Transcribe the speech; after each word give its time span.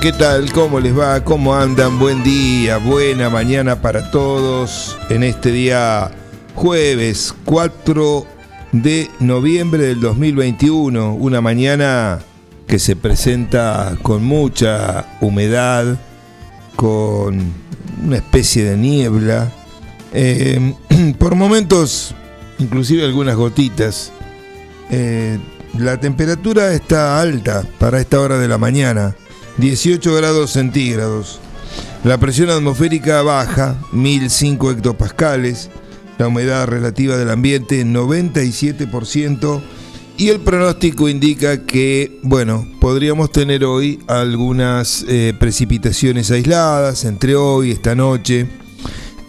¿Qué 0.00 0.12
tal? 0.12 0.50
¿Cómo 0.52 0.80
les 0.80 0.98
va? 0.98 1.22
¿Cómo 1.22 1.54
andan? 1.54 1.98
Buen 1.98 2.22
día, 2.22 2.78
buena 2.78 3.28
mañana 3.28 3.82
para 3.82 4.10
todos 4.10 4.96
en 5.10 5.22
este 5.22 5.52
día 5.52 6.10
jueves 6.54 7.34
4 7.44 8.26
de 8.72 9.10
noviembre 9.20 9.82
del 9.84 10.00
2021, 10.00 11.14
una 11.14 11.42
mañana 11.42 12.20
que 12.66 12.78
se 12.78 12.96
presenta 12.96 13.96
con 14.02 14.24
mucha 14.24 15.04
humedad, 15.20 15.98
con 16.74 17.52
una 18.02 18.16
especie 18.16 18.64
de 18.64 18.78
niebla, 18.78 19.52
eh, 20.14 20.74
por 21.18 21.34
momentos 21.34 22.14
inclusive 22.58 23.04
algunas 23.04 23.36
gotitas. 23.36 24.10
Eh, 24.90 25.38
la 25.78 26.00
temperatura 26.00 26.72
está 26.72 27.20
alta 27.20 27.62
para 27.78 28.00
esta 28.00 28.20
hora 28.20 28.38
de 28.38 28.48
la 28.48 28.58
mañana, 28.58 29.16
18 29.58 30.14
grados 30.14 30.50
centígrados. 30.50 31.40
La 32.04 32.18
presión 32.18 32.50
atmosférica 32.50 33.22
baja, 33.22 33.78
1005 33.92 34.72
hectopascales. 34.72 35.70
La 36.18 36.28
humedad 36.28 36.66
relativa 36.66 37.16
del 37.16 37.30
ambiente, 37.30 37.84
97%. 37.84 39.62
Y 40.18 40.28
el 40.28 40.40
pronóstico 40.40 41.08
indica 41.08 41.64
que, 41.64 42.18
bueno, 42.22 42.66
podríamos 42.80 43.32
tener 43.32 43.64
hoy 43.64 44.00
algunas 44.08 45.04
eh, 45.08 45.32
precipitaciones 45.38 46.30
aisladas 46.30 47.04
entre 47.04 47.34
hoy 47.34 47.68
y 47.68 47.72
esta 47.72 47.94
noche. 47.94 48.46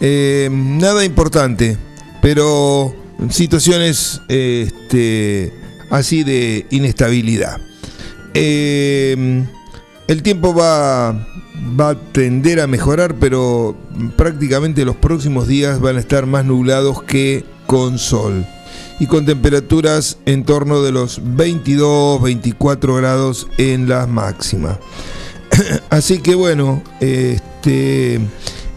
Eh, 0.00 0.48
nada 0.52 1.04
importante, 1.04 1.78
pero 2.20 2.94
situaciones 3.30 4.20
este, 4.28 5.52
así 5.90 6.22
de 6.22 6.66
inestabilidad. 6.70 7.60
Eh, 8.34 9.46
el 10.06 10.22
tiempo 10.22 10.54
va, 10.54 11.12
va 11.78 11.90
a 11.90 11.94
tender 11.94 12.60
a 12.60 12.66
mejorar, 12.66 13.14
pero 13.18 13.76
prácticamente 14.16 14.84
los 14.84 14.96
próximos 14.96 15.48
días 15.48 15.80
van 15.80 15.96
a 15.96 16.00
estar 16.00 16.26
más 16.26 16.44
nublados 16.44 17.02
que 17.02 17.44
con 17.66 17.98
sol. 17.98 18.46
Y 19.00 19.06
con 19.06 19.26
temperaturas 19.26 20.18
en 20.24 20.44
torno 20.44 20.82
de 20.82 20.92
los 20.92 21.20
22, 21.22 22.22
24 22.22 22.94
grados 22.94 23.48
en 23.58 23.88
la 23.88 24.06
máxima. 24.06 24.78
Así 25.90 26.18
que 26.18 26.34
bueno, 26.34 26.82
este, 27.00 28.20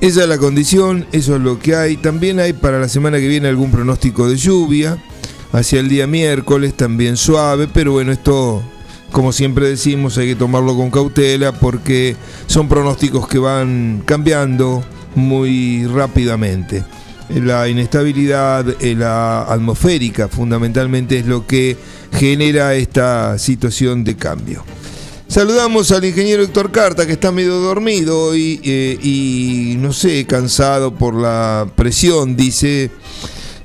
esa 0.01 0.23
es 0.23 0.29
la 0.29 0.37
condición, 0.37 1.05
eso 1.11 1.35
es 1.35 1.41
lo 1.41 1.59
que 1.59 1.75
hay. 1.75 1.97
También 1.97 2.39
hay 2.39 2.53
para 2.53 2.79
la 2.79 2.89
semana 2.89 3.19
que 3.19 3.27
viene 3.27 3.47
algún 3.47 3.71
pronóstico 3.71 4.29
de 4.29 4.37
lluvia 4.37 4.97
hacia 5.51 5.79
el 5.79 5.89
día 5.89 6.07
miércoles, 6.07 6.73
también 6.75 7.17
suave, 7.17 7.67
pero 7.71 7.93
bueno, 7.93 8.11
esto, 8.11 8.63
como 9.11 9.31
siempre 9.31 9.69
decimos, 9.69 10.17
hay 10.17 10.29
que 10.29 10.35
tomarlo 10.35 10.75
con 10.75 10.91
cautela 10.91 11.51
porque 11.51 12.15
son 12.47 12.67
pronósticos 12.67 13.27
que 13.27 13.39
van 13.39 14.03
cambiando 14.05 14.83
muy 15.15 15.85
rápidamente. 15.87 16.83
La 17.29 17.67
inestabilidad 17.67 18.65
la 18.81 19.43
atmosférica 19.43 20.27
fundamentalmente 20.29 21.19
es 21.19 21.25
lo 21.25 21.45
que 21.45 21.77
genera 22.13 22.73
esta 22.75 23.37
situación 23.37 24.03
de 24.03 24.15
cambio. 24.15 24.63
Saludamos 25.27 25.91
al 25.91 26.05
ingeniero 26.05 26.41
Héctor 26.41 26.71
Carta, 26.71 27.05
que 27.05 27.13
está 27.13 27.33
medio 27.33 27.55
dormido 27.55 28.33
y, 28.33 28.61
eh, 28.63 28.97
y 29.01 29.75
no 29.77 29.91
sé, 29.91 30.25
cansado 30.25 30.95
por 30.95 31.15
la 31.15 31.67
presión, 31.75 32.37
dice. 32.37 32.91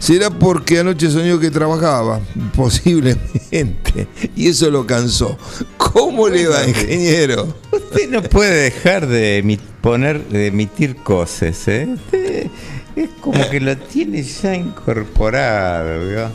Será 0.02 0.30
porque 0.30 0.80
anoche 0.80 1.08
soñó 1.08 1.38
que 1.38 1.48
trabajaba, 1.48 2.20
posiblemente, 2.56 4.08
y 4.34 4.48
eso 4.48 4.68
lo 4.68 4.84
cansó. 4.84 5.38
¿Cómo 5.76 6.28
le 6.28 6.48
va, 6.48 6.66
ingeniero? 6.66 7.54
Usted 7.70 8.10
no 8.10 8.20
puede 8.20 8.64
dejar 8.64 9.06
de 9.06 9.60
poner, 9.80 10.26
de 10.26 10.48
emitir 10.48 10.96
cosas, 10.96 11.68
¿eh? 11.68 11.88
Usted 11.94 12.48
es 12.96 13.10
como 13.20 13.48
que 13.48 13.60
lo 13.60 13.76
tiene 13.76 14.24
ya 14.24 14.56
incorporado, 14.56 16.04
¿vio? 16.08 16.30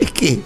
Es 0.00 0.10
que 0.10 0.40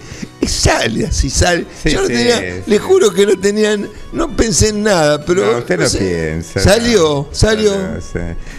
sale 0.47 1.05
así, 1.07 1.29
sale. 1.29 1.65
Sí, 1.83 1.91
Yo 1.91 2.01
no 2.01 2.07
tenía, 2.07 2.37
sí. 2.39 2.45
le 2.65 2.79
juro 2.79 3.11
que 3.13 3.25
no 3.25 3.39
tenían, 3.39 3.87
no 4.13 4.35
pensé 4.35 4.69
en 4.69 4.83
nada, 4.83 5.23
pero 5.25 5.51
no, 5.51 5.57
usted 5.59 5.79
no, 5.79 5.89
sé, 5.89 5.97
piensa. 5.99 6.59
Salió, 6.59 7.29
salió, 7.31 7.71
No, 7.77 7.99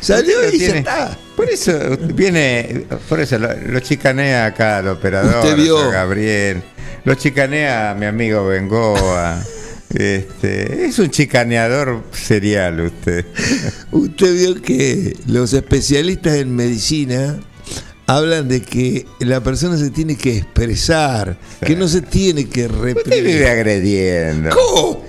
salió 0.00 0.48
y 0.48 0.58
ya 0.58 0.58
tiene- 0.58 0.78
está. 0.80 1.18
Por 1.36 1.48
eso 1.48 1.72
viene, 2.14 2.86
por 3.08 3.20
eso 3.20 3.38
lo, 3.38 3.54
lo 3.54 3.80
chicanea 3.80 4.46
acá 4.46 4.80
el 4.80 4.88
operador, 4.88 5.36
Usted 5.44 5.56
vio. 5.56 5.90
Gabriel, 5.90 6.62
lo 7.04 7.14
chicanea 7.14 7.92
a 7.92 7.94
mi 7.94 8.06
amigo 8.06 8.46
Bengoa. 8.46 9.42
Este, 9.94 10.84
es 10.84 10.98
un 10.98 11.08
chicaneador 11.10 12.02
serial 12.12 12.78
usted. 12.82 13.24
Usted 13.90 14.34
vio 14.34 14.60
que 14.60 15.16
los 15.28 15.54
especialistas 15.54 16.34
en 16.36 16.54
medicina 16.54 17.38
hablan 18.08 18.48
de 18.48 18.62
que 18.62 19.06
la 19.20 19.40
persona 19.42 19.76
se 19.76 19.90
tiene 19.90 20.16
que 20.16 20.38
expresar, 20.38 21.36
que 21.64 21.76
no 21.76 21.86
se 21.86 22.00
tiene 22.00 22.48
que 22.48 22.64
Usted 22.66 22.74
vive 22.80 22.94
reprimir. 22.94 23.46
agrediendo. 23.46 24.50
¿Cómo? 24.56 25.04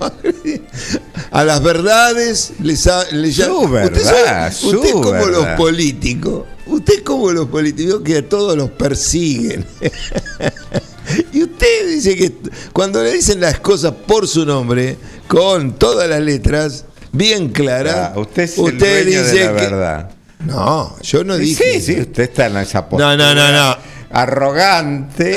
A 1.31 1.43
las 1.45 1.63
verdades 1.63 2.51
les, 2.61 2.87
les 3.13 3.35
llama- 3.37 3.53
Su 3.61 3.69
verdad, 3.69 3.93
usted, 3.97 4.03
sabe- 4.25 4.51
su 4.51 4.69
usted 4.71 4.91
como 4.91 5.11
verdad. 5.11 5.27
los 5.31 5.45
políticos, 5.57 6.45
usted 6.67 7.03
como 7.03 7.31
los 7.31 7.47
políticos 7.47 8.01
que 8.03 8.17
a 8.17 8.27
todos 8.27 8.57
los 8.57 8.69
persiguen. 8.71 9.65
y 11.33 11.43
usted 11.43 11.87
dice 11.87 12.15
que 12.17 12.33
cuando 12.73 13.01
le 13.03 13.13
dicen 13.13 13.39
las 13.39 13.59
cosas 13.59 13.93
por 14.07 14.27
su 14.27 14.45
nombre, 14.45 14.97
con 15.27 15.73
todas 15.75 16.09
las 16.09 16.21
letras 16.21 16.83
bien 17.13 17.49
claras, 17.49 18.11
Ah, 18.13 18.19
usted 18.19 18.43
es 18.43 18.57
el 18.57 18.77
dueño 18.77 19.23
de 19.23 19.45
la 19.45 19.55
que- 19.55 19.61
verdad. 19.61 20.11
No, 20.39 20.95
yo 21.01 21.23
no 21.23 21.35
Sí, 21.35 21.41
dije. 21.41 21.81
sí, 21.81 21.99
usted 21.99 22.23
está 22.23 22.47
en 22.47 22.57
esa 22.57 22.79
No, 22.81 22.89
postura. 22.89 23.17
no, 23.17 23.35
no, 23.35 23.51
no. 23.51 23.77
Arrogante. 24.11 25.31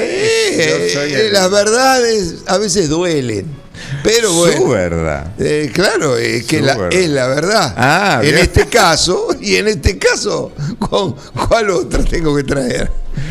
Eh, 0.55 0.89
Yo 0.95 1.01
soy 1.01 1.13
eh, 1.13 1.27
el- 1.27 1.33
Las 1.33 1.51
verdades 1.51 2.35
a 2.47 2.59
veces 2.59 2.89
duelen. 2.89 3.47
Pero 4.05 4.33
bueno. 4.33 4.57
Su 4.57 4.69
verdad. 4.69 5.33
Eh, 5.39 5.71
claro, 5.75 6.17
es 6.17 6.45
que 6.45 6.61
la- 6.63 6.77
verdad. 6.77 6.99
es 7.01 7.09
la 7.11 7.27
verdad. 7.27 7.75
Ah, 7.77 8.21
en 8.23 8.31
bien. 8.31 8.39
este 8.39 8.67
caso, 8.67 9.29
y 9.41 9.57
en 9.57 9.69
este 9.69 9.99
caso, 9.99 10.53
¿cu- 10.79 11.17
¿cuál 11.49 11.71
otra 11.71 12.03
tengo 12.05 12.35
que 12.37 12.45
traer? 12.45 12.91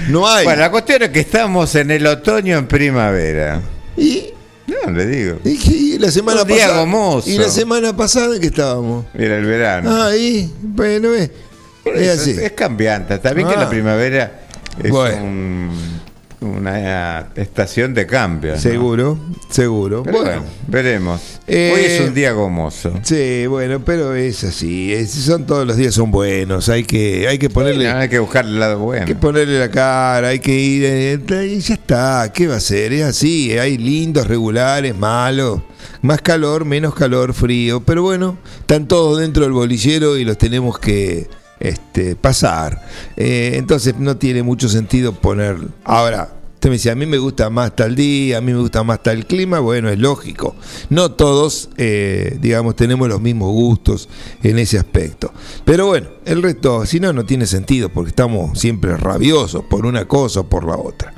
No 0.09 0.27
hay. 0.27 0.43
Bueno, 0.43 0.61
la 0.61 0.71
cuestión 0.71 1.01
es 1.03 1.09
que 1.09 1.21
estamos 1.21 1.73
en 1.75 1.89
el 1.91 2.05
otoño 2.05 2.57
en 2.57 2.67
primavera. 2.67 3.61
y, 3.97 4.25
No, 4.67 4.91
le 4.91 5.05
digo. 5.05 5.39
y 5.43 5.57
que- 5.57 5.71
y 5.71 5.97
la 5.99 6.11
semana 6.11 6.45
pasada. 6.45 6.79
gomoso. 6.79 7.29
Y 7.29 7.37
la 7.37 7.49
semana 7.49 7.95
pasada 7.95 8.39
que 8.39 8.47
estábamos. 8.47 9.05
Mira 9.13 9.37
el 9.37 9.45
verano. 9.45 10.03
Ahí, 10.03 10.51
bueno, 10.61 11.13
es, 11.13 11.29
Por 11.29 11.50
es 11.85 12.09
así. 12.19 12.31
es, 12.31 12.37
es 12.39 12.51
cambiante. 12.53 13.15
Está 13.15 13.33
bien 13.33 13.47
que 13.47 13.55
Ah. 13.55 13.61
la 13.61 13.69
primavera 13.69 14.41
es 14.83 14.91
Bueno. 14.91 15.23
un 15.23 16.01
una 16.41 17.27
estación 17.35 17.93
de 17.93 18.07
cambio. 18.07 18.53
¿no? 18.53 18.57
Seguro, 18.59 19.19
seguro. 19.51 20.01
Pero 20.01 20.21
bueno, 20.23 20.43
veremos. 20.67 21.21
Eh, 21.45 21.71
Hoy 21.71 21.81
es 21.85 22.01
un 22.01 22.15
día 22.15 22.31
gomoso. 22.31 22.93
sí, 23.03 23.45
bueno, 23.45 23.85
pero 23.85 24.15
es 24.15 24.43
así. 24.43 24.91
es- 24.91 25.11
son 25.11 25.45
todos 25.45 25.67
los 25.67 25.77
días 25.77 25.93
son 25.93 26.09
buenos. 26.09 26.67
Hay 26.69 26.83
que, 26.83 27.27
hay 27.27 27.37
que 27.37 27.51
ponerle, 27.51 27.91
No, 27.93 27.99
hay 27.99 28.09
que 28.09 28.17
buscar 28.17 28.45
el 28.45 28.59
lado 28.59 28.79
bueno. 28.79 29.03
hay 29.03 29.07
que 29.07 29.15
ponerle 29.15 29.59
la 29.59 29.69
cara, 29.69 30.29
hay 30.29 30.39
que 30.39 30.51
ir 30.55 30.83
eh, 30.83 31.19
y 31.47 31.59
ya 31.59 31.75
está. 31.75 32.31
¿Qué 32.33 32.47
va 32.47 32.55
a 32.55 32.59
ser? 32.59 32.91
Es 32.93 33.03
así. 33.03 33.55
Hay 33.59 33.77
lindos, 33.77 34.25
regulares, 34.25 34.95
malos. 34.97 35.61
Más 36.01 36.23
calor, 36.23 36.65
menos 36.65 36.95
calor, 36.95 37.35
frío. 37.35 37.81
Pero 37.85 38.01
bueno, 38.01 38.39
están 38.61 38.87
todos 38.87 39.19
dentro 39.19 39.43
del 39.43 39.51
bolillero 39.53 40.17
y 40.17 40.25
los 40.25 40.39
tenemos 40.39 40.79
que 40.79 41.27
este, 41.61 42.15
pasar. 42.15 42.85
Eh, 43.15 43.53
entonces 43.55 43.97
no 43.97 44.17
tiene 44.17 44.43
mucho 44.43 44.67
sentido 44.67 45.13
poner. 45.13 45.57
Ahora, 45.83 46.33
usted 46.55 46.69
me 46.69 46.75
dice, 46.75 46.91
a 46.91 46.95
mí 46.95 47.05
me 47.05 47.17
gusta 47.17 47.49
más 47.49 47.75
tal 47.75 47.95
día, 47.95 48.39
a 48.39 48.41
mí 48.41 48.51
me 48.51 48.59
gusta 48.59 48.83
más 48.83 49.01
tal 49.01 49.25
clima. 49.25 49.59
Bueno, 49.59 49.89
es 49.89 49.99
lógico. 49.99 50.55
No 50.89 51.11
todos, 51.11 51.69
eh, 51.77 52.37
digamos, 52.41 52.75
tenemos 52.75 53.07
los 53.07 53.21
mismos 53.21 53.51
gustos 53.51 54.09
en 54.43 54.59
ese 54.59 54.77
aspecto. 54.77 55.31
Pero 55.63 55.87
bueno, 55.87 56.09
el 56.25 56.41
resto, 56.41 56.85
si 56.85 56.99
no, 56.99 57.13
no 57.13 57.25
tiene 57.25 57.45
sentido 57.45 57.89
porque 57.89 58.09
estamos 58.09 58.59
siempre 58.59 58.97
rabiosos 58.97 59.63
por 59.65 59.85
una 59.85 60.05
cosa 60.07 60.41
o 60.41 60.49
por 60.49 60.65
la 60.65 60.75
otra. 60.75 61.13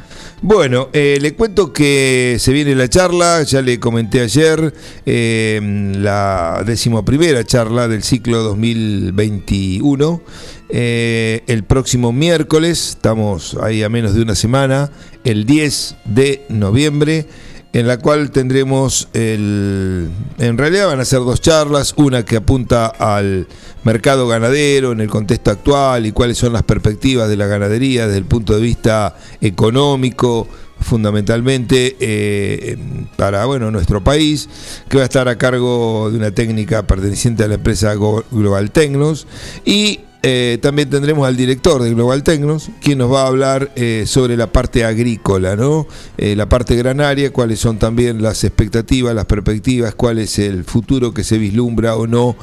Bueno, 0.46 0.90
eh, 0.92 1.20
le 1.22 1.36
cuento 1.36 1.72
que 1.72 2.36
se 2.38 2.52
viene 2.52 2.76
la 2.76 2.90
charla, 2.90 3.44
ya 3.44 3.62
le 3.62 3.80
comenté 3.80 4.20
ayer, 4.20 4.74
eh, 5.06 5.58
la 5.96 6.64
decimoprimera 6.66 7.46
charla 7.46 7.88
del 7.88 8.04
ciclo 8.04 8.44
2021. 8.44 10.22
eh, 10.68 11.44
el 11.48 11.64
próximo 11.64 12.12
miércoles, 12.12 12.90
estamos 12.90 13.56
ahí 13.62 13.84
a 13.84 13.90
menos 13.90 14.16
de 14.16 14.22
una 14.22 14.36
semana, 14.36 14.92
el 15.24 15.46
10 15.46 15.96
de 16.04 16.42
noviembre, 16.50 17.26
en 17.74 17.88
la 17.88 17.98
cual 17.98 18.30
tendremos 18.30 19.10
el... 19.14 20.10
En 20.38 20.58
realidad 20.58 20.88
van 20.88 21.00
a 21.00 21.06
ser 21.06 21.20
dos 21.20 21.42
charlas, 21.42 21.96
una 21.98 22.24
que 22.24 22.38
apunta 22.38 22.86
al 22.86 23.48
mercado 23.84 24.28
ganadero 24.28 24.92
en 24.92 25.02
el 25.02 25.10
contexto 25.10 25.50
actual 25.50 26.06
y 26.06 26.12
cuáles 26.12 26.38
son 26.38 26.54
las 26.54 26.64
perspectivas 26.64 27.28
de 27.28 27.36
la 27.36 27.48
ganadería 27.48 28.06
desde 28.06 28.20
el 28.20 28.26
punto 28.26 28.56
de 28.56 28.62
vista 28.62 29.16
económico, 29.42 30.48
fundamentalmente 30.80 31.98
eh, 32.00 32.78
para 33.16 33.46
bueno 33.46 33.72
nuestro 33.72 34.04
país, 34.04 34.48
que 34.88 34.98
va 34.98 35.04
a 35.04 35.06
estar 35.06 35.28
a 35.28 35.40
cargo 35.40 36.12
de 36.12 36.18
una 36.18 36.30
técnica 36.30 36.86
perteneciente 36.86 37.44
a 37.44 37.48
la 37.48 37.56
empresa 37.56 37.96
Global 37.96 38.70
Tecnos 38.70 39.26
y 39.66 40.02
eh, 40.26 40.58
también 40.62 40.90
tendremos 40.90 41.28
al 41.28 41.36
director 41.36 41.84
de 41.84 41.94
Global 41.94 42.24
Tecnos, 42.24 42.70
quien 42.82 42.98
nos 42.98 43.12
va 43.12 43.24
a 43.24 43.28
hablar 43.28 43.74
eh, 43.76 44.06
sobre 44.08 44.38
la 44.38 44.48
parte 44.48 44.86
agrícola, 44.86 45.58
¿no? 45.58 45.86
Eh, 46.18 46.38
la 46.38 46.48
parte 46.48 46.78
granaria, 46.78 47.34
cuáles 47.34 47.60
son 47.60 47.78
también 47.78 48.22
las 48.22 48.46
expectativas, 48.46 49.14
las 49.14 49.26
perspectivas, 49.26 49.96
cuál 49.96 50.20
es 50.20 50.40
el 50.40 50.64
futuro 50.64 51.14
que 51.14 51.26
se 51.26 51.38
vislumbra 51.38 51.98
o 51.98 52.08
no 52.08 52.38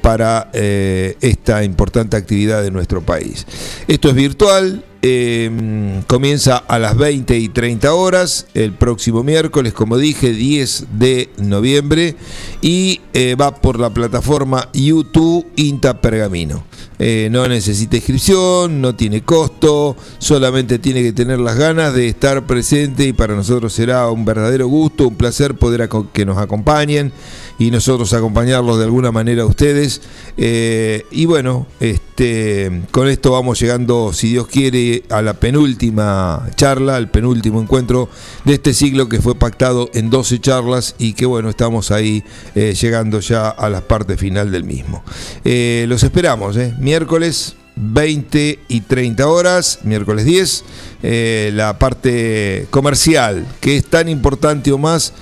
para 0.00 0.50
esta 0.52 1.62
importante 1.62 2.16
actividad 2.16 2.62
de 2.62 2.72
nuestro 2.72 3.02
país. 3.02 3.46
Esto 3.86 4.08
es 4.08 4.14
virtual, 4.14 4.84
eh, 5.08 6.02
comienza 6.08 6.56
a 6.56 6.80
las 6.80 6.96
20 6.96 7.38
y 7.38 7.48
30 7.48 7.94
horas 7.94 8.48
el 8.54 8.72
próximo 8.72 9.22
miércoles, 9.22 9.72
como 9.72 9.98
dije, 9.98 10.32
10 10.32 10.86
de 10.98 11.30
noviembre 11.38 12.16
y 12.60 13.00
eh, 13.12 13.36
va 13.36 13.54
por 13.54 13.78
la 13.78 13.90
plataforma 13.90 14.68
YouTube 14.72 15.46
Inta 15.54 16.00
Pergamino. 16.00 16.64
Eh, 16.98 17.28
no 17.30 17.46
necesita 17.46 17.96
inscripción, 17.96 18.80
no 18.80 18.96
tiene 18.96 19.22
costo, 19.22 19.96
solamente 20.18 20.78
tiene 20.78 21.02
que 21.02 21.12
tener 21.12 21.38
las 21.38 21.56
ganas 21.56 21.92
de 21.94 22.08
estar 22.08 22.46
presente 22.46 23.04
y 23.04 23.12
para 23.12 23.34
nosotros 23.34 23.74
será 23.74 24.10
un 24.10 24.24
verdadero 24.24 24.66
gusto, 24.66 25.06
un 25.06 25.16
placer 25.16 25.54
poder 25.56 25.90
que 26.14 26.24
nos 26.24 26.38
acompañen 26.38 27.12
y 27.58 27.70
nosotros 27.70 28.12
acompañarlos 28.14 28.78
de 28.78 28.84
alguna 28.84 29.12
manera 29.12 29.42
a 29.42 29.46
ustedes. 29.46 30.00
Eh, 30.38 31.04
y 31.10 31.26
bueno, 31.26 31.66
este, 31.80 32.82
con 32.90 33.08
esto 33.08 33.32
vamos 33.32 33.60
llegando, 33.60 34.12
si 34.14 34.30
Dios 34.30 34.46
quiere, 34.46 34.95
a 35.10 35.22
la 35.22 35.34
penúltima 35.34 36.48
charla, 36.56 36.96
al 36.96 37.10
penúltimo 37.10 37.60
encuentro 37.60 38.08
de 38.44 38.54
este 38.54 38.74
siglo 38.74 39.08
que 39.08 39.20
fue 39.20 39.34
pactado 39.34 39.90
en 39.94 40.10
12 40.10 40.40
charlas 40.40 40.94
y 40.98 41.14
que 41.14 41.26
bueno, 41.26 41.48
estamos 41.48 41.90
ahí 41.90 42.24
eh, 42.54 42.74
llegando 42.74 43.20
ya 43.20 43.48
a 43.48 43.68
la 43.68 43.80
parte 43.80 44.16
final 44.16 44.50
del 44.50 44.64
mismo. 44.64 45.02
Eh, 45.44 45.86
los 45.88 46.02
esperamos, 46.02 46.56
eh, 46.56 46.74
miércoles 46.78 47.56
20 47.76 48.58
y 48.68 48.80
30 48.80 49.28
horas, 49.28 49.80
miércoles 49.84 50.24
10, 50.24 50.64
eh, 51.02 51.50
la 51.54 51.78
parte 51.78 52.66
comercial, 52.70 53.46
que 53.60 53.76
es 53.76 53.84
tan 53.84 54.08
importante 54.08 54.72
o 54.72 54.78
más 54.78 55.12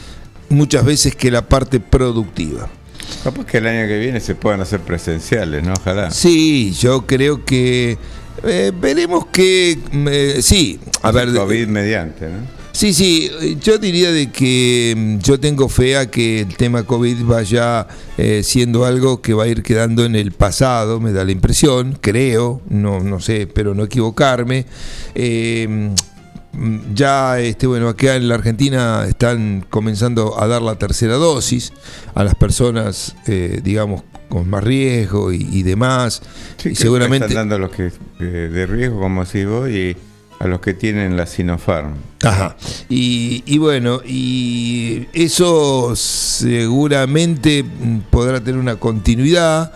muchas 0.48 0.84
veces 0.84 1.16
que 1.16 1.30
la 1.30 1.42
parte 1.48 1.80
productiva. 1.80 2.68
Capaz 3.22 3.44
que 3.44 3.58
el 3.58 3.66
año 3.66 3.88
que 3.88 3.98
viene 3.98 4.20
se 4.20 4.34
puedan 4.34 4.60
hacer 4.60 4.80
presenciales, 4.80 5.64
¿no? 5.64 5.74
Ojalá. 5.74 6.10
Sí, 6.10 6.72
yo 6.78 7.06
creo 7.06 7.44
que 7.44 7.98
eh, 8.46 8.72
veremos 8.74 9.26
que 9.26 9.78
eh, 9.92 10.38
sí, 10.42 10.78
a 11.02 11.10
ver, 11.10 11.32
COVID 11.32 11.66
mediante, 11.68 12.26
¿no? 12.26 12.64
sí, 12.74 12.92
sí, 12.92 13.30
eh, 13.40 13.56
yo 13.60 13.78
diría 13.78 14.12
de 14.12 14.30
que 14.30 14.94
mm, 14.96 15.18
yo 15.18 15.40
tengo 15.40 15.68
fe 15.68 15.96
a 15.96 16.10
que 16.10 16.40
el 16.40 16.56
tema 16.56 16.82
COVID 16.82 17.24
vaya 17.24 17.86
eh, 18.18 18.42
siendo 18.42 18.84
algo 18.84 19.22
que 19.22 19.32
va 19.32 19.44
a 19.44 19.46
ir 19.48 19.62
quedando 19.62 20.04
en 20.04 20.16
el 20.16 20.32
pasado, 20.32 21.00
me 21.00 21.12
da 21.12 21.24
la 21.24 21.32
impresión, 21.32 21.96
creo, 22.00 22.60
no, 22.68 23.00
no 23.00 23.20
sé, 23.20 23.42
espero 23.42 23.74
no 23.74 23.84
equivocarme. 23.84 24.66
Eh, 25.14 25.94
mm, 26.52 26.94
ya 26.94 27.40
este 27.40 27.66
bueno 27.66 27.88
acá 27.88 28.16
en 28.16 28.28
la 28.28 28.34
Argentina 28.36 29.06
están 29.08 29.64
comenzando 29.70 30.40
a 30.40 30.46
dar 30.46 30.62
la 30.62 30.76
tercera 30.76 31.14
dosis 31.14 31.72
a 32.14 32.22
las 32.22 32.36
personas 32.36 33.16
eh, 33.26 33.60
digamos 33.64 34.02
con 34.28 34.48
más 34.48 34.64
riesgo 34.64 35.32
y, 35.32 35.48
y 35.52 35.62
demás 35.62 36.22
Sí, 36.56 36.70
y 36.70 36.74
seguramente 36.74 37.26
Están 37.26 37.48
dando 37.48 37.56
a 37.56 37.58
los 37.58 37.70
que 37.70 37.92
eh, 38.20 38.24
de 38.24 38.66
riesgo, 38.66 39.00
como 39.00 39.24
vos, 39.24 39.70
y 39.70 39.96
a 40.40 40.46
los 40.46 40.60
que 40.60 40.74
tienen 40.74 41.16
la 41.16 41.26
Sinopharm. 41.26 41.94
Ajá. 42.22 42.56
Y, 42.88 43.42
y 43.46 43.58
bueno, 43.58 44.00
y 44.04 45.06
eso 45.12 45.94
seguramente 45.94 47.64
podrá 48.10 48.40
tener 48.40 48.60
una 48.60 48.76
continuidad. 48.76 49.72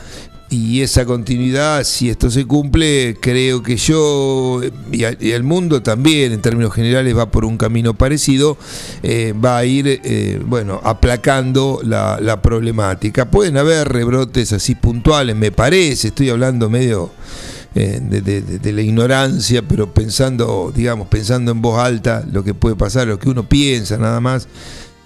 Y 0.50 0.80
esa 0.80 1.04
continuidad, 1.04 1.84
si 1.84 2.08
esto 2.08 2.30
se 2.30 2.46
cumple, 2.46 3.18
creo 3.20 3.62
que 3.62 3.76
yo 3.76 4.62
y, 4.90 5.04
el 5.04 5.42
mundo 5.42 5.82
también, 5.82 6.32
en 6.32 6.40
términos 6.40 6.72
generales, 6.72 7.14
va 7.14 7.30
por 7.30 7.44
un 7.44 7.58
camino 7.58 7.92
parecido, 7.92 8.56
eh, 9.02 9.34
va 9.34 9.58
a 9.58 9.66
ir, 9.66 10.00
eh, 10.02 10.40
bueno, 10.46 10.80
aplacando 10.84 11.80
la, 11.84 12.40
problemática. 12.40 13.30
Pueden 13.30 13.58
haber 13.58 13.88
rebrotes 13.88 14.54
así 14.54 14.74
puntuales, 14.74 15.36
me 15.36 15.52
parece, 15.52 16.08
estoy 16.08 16.30
hablando 16.30 16.70
medio 16.70 17.10
eh, 17.74 18.00
de- 18.00 18.40
de 18.40 18.72
la 18.72 18.80
ignorancia, 18.80 19.60
pero 19.60 19.92
pensando, 19.92 20.72
digamos, 20.74 21.08
pensando 21.08 21.52
en 21.52 21.60
voz 21.60 21.78
alta 21.78 22.24
lo 22.32 22.42
que 22.42 22.54
puede 22.54 22.74
pasar, 22.74 23.06
lo 23.06 23.18
que 23.18 23.28
uno 23.28 23.46
piensa 23.46 23.98
nada 23.98 24.20
más. 24.20 24.48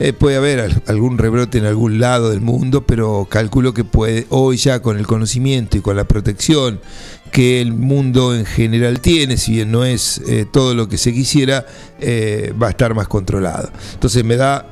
Eh, 0.04 0.12
puede 0.12 0.36
haber 0.36 0.58
al- 0.58 0.82
algún 0.88 1.16
rebrote 1.16 1.58
en 1.58 1.64
algún 1.64 2.00
lado 2.00 2.30
del 2.30 2.40
mundo, 2.40 2.84
pero 2.84 3.28
calculo 3.30 3.72
que 3.72 3.84
puede, 3.84 4.26
hoy 4.30 4.56
ya 4.56 4.82
con 4.82 4.98
el 4.98 5.06
conocimiento 5.06 5.76
y 5.76 5.80
con 5.80 5.94
la 5.94 6.02
protección 6.08 6.80
que 7.30 7.60
el 7.60 7.72
mundo 7.72 8.34
en 8.34 8.44
general 8.44 8.98
tiene, 9.00 9.36
si 9.36 9.52
bien 9.52 9.70
no 9.70 9.84
es 9.84 10.20
eh, 10.26 10.44
todo 10.52 10.74
lo 10.74 10.88
que 10.88 10.98
se 10.98 11.12
quisiera, 11.12 11.66
eh, 12.00 12.52
va 12.60 12.66
a 12.66 12.70
estar 12.70 12.94
más 12.96 13.06
controlado. 13.06 13.70
Entonces 13.94 14.24
me 14.24 14.36
da 14.36 14.66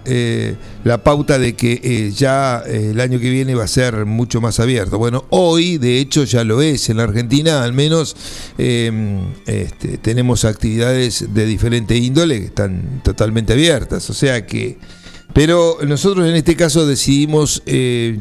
la 0.83 1.05
pauta 1.05 1.39
de 1.39 1.55
que 1.55 2.11
ya 2.11 2.65
el 2.67 2.99
año 3.01 3.21
que 3.21 3.31
viene 3.31 3.55
va 3.55 3.65
a 3.65 3.69
ser 3.69 4.07
mucho 4.07 4.41
más 4.41 4.59
abierto. 4.59 4.99
Bueno, 4.99 5.27
hoy 5.31 5.79
de 5.79 6.01
hecho 6.01 6.25
ya 6.25 6.43
lo 6.43 6.61
es 6.61 6.91
en 6.91 6.97
la 6.97 7.05
Argentina, 7.05 7.63
al 7.63 7.73
menos 7.73 8.17
este, 8.59 9.99
tenemos 10.03 10.45
actividades 10.45 11.33
de 11.33 11.47
diferente 11.47 11.97
índole 11.97 12.41
que 12.41 12.47
están 12.47 13.01
totalmente 13.05 13.53
abiertas, 13.53 14.11
o 14.11 14.13
sea 14.13 14.45
que... 14.45 14.77
Pero 15.33 15.79
nosotros 15.87 16.29
en 16.29 16.35
este 16.35 16.57
caso 16.57 16.87
decidimos, 16.87 17.63
eh, 17.67 18.19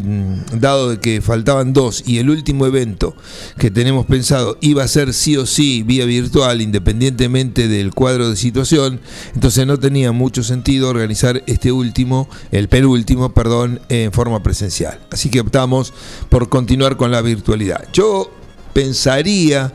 dado 0.53 0.89
de 0.89 0.99
que 0.99 1.21
faltaban 1.21 1.73
dos 1.73 2.03
y 2.05 2.19
el 2.19 2.29
último 2.29 2.65
evento 2.65 3.15
que 3.57 3.71
tenemos 3.71 4.05
pensado 4.05 4.57
iba 4.61 4.83
a 4.83 4.87
ser 4.87 5.13
sí 5.13 5.35
o 5.35 5.45
sí 5.45 5.83
vía 5.83 6.05
virtual, 6.05 6.61
independientemente 6.61 7.67
del 7.67 7.93
cuadro 7.93 8.29
de 8.29 8.35
situación, 8.35 8.99
entonces 9.33 9.65
no 9.65 9.79
tenía 9.79 10.11
mucho 10.11 10.43
sentido 10.43 10.89
organizar 10.89 11.43
este 11.47 11.71
último, 11.71 12.29
el 12.51 12.69
penúltimo, 12.69 13.33
perdón, 13.33 13.81
en 13.89 14.11
forma 14.11 14.43
presencial. 14.43 14.99
Así 15.11 15.29
que 15.29 15.39
optamos 15.39 15.93
por 16.29 16.49
continuar 16.49 16.97
con 16.97 17.11
la 17.11 17.21
virtualidad. 17.21 17.87
Yo 17.93 18.31
pensaría 18.73 19.73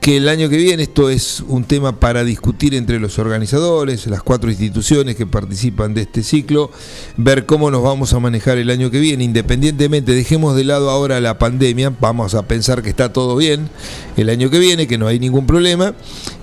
que 0.00 0.16
el 0.16 0.30
año 0.30 0.48
que 0.48 0.56
viene 0.56 0.84
esto 0.84 1.10
es 1.10 1.40
un 1.46 1.64
tema 1.64 2.00
para 2.00 2.24
discutir 2.24 2.74
entre 2.74 2.98
los 2.98 3.18
organizadores, 3.18 4.06
las 4.06 4.22
cuatro 4.22 4.50
instituciones 4.50 5.14
que 5.14 5.26
participan 5.26 5.92
de 5.92 6.02
este 6.02 6.22
ciclo, 6.22 6.70
ver 7.18 7.44
cómo 7.44 7.70
nos 7.70 7.82
vamos 7.82 8.14
a 8.14 8.18
manejar 8.18 8.56
el 8.56 8.70
año 8.70 8.90
que 8.90 8.98
viene, 8.98 9.24
independientemente, 9.24 10.12
dejemos 10.12 10.56
de 10.56 10.64
lado 10.64 10.88
ahora 10.88 11.20
la 11.20 11.38
pandemia, 11.38 11.94
vamos 12.00 12.34
a 12.34 12.46
pensar 12.46 12.82
que 12.82 12.88
está 12.88 13.12
todo 13.12 13.36
bien 13.36 13.68
el 14.16 14.30
año 14.30 14.48
que 14.48 14.58
viene, 14.58 14.86
que 14.86 14.96
no 14.96 15.06
hay 15.06 15.18
ningún 15.18 15.46
problema, 15.46 15.94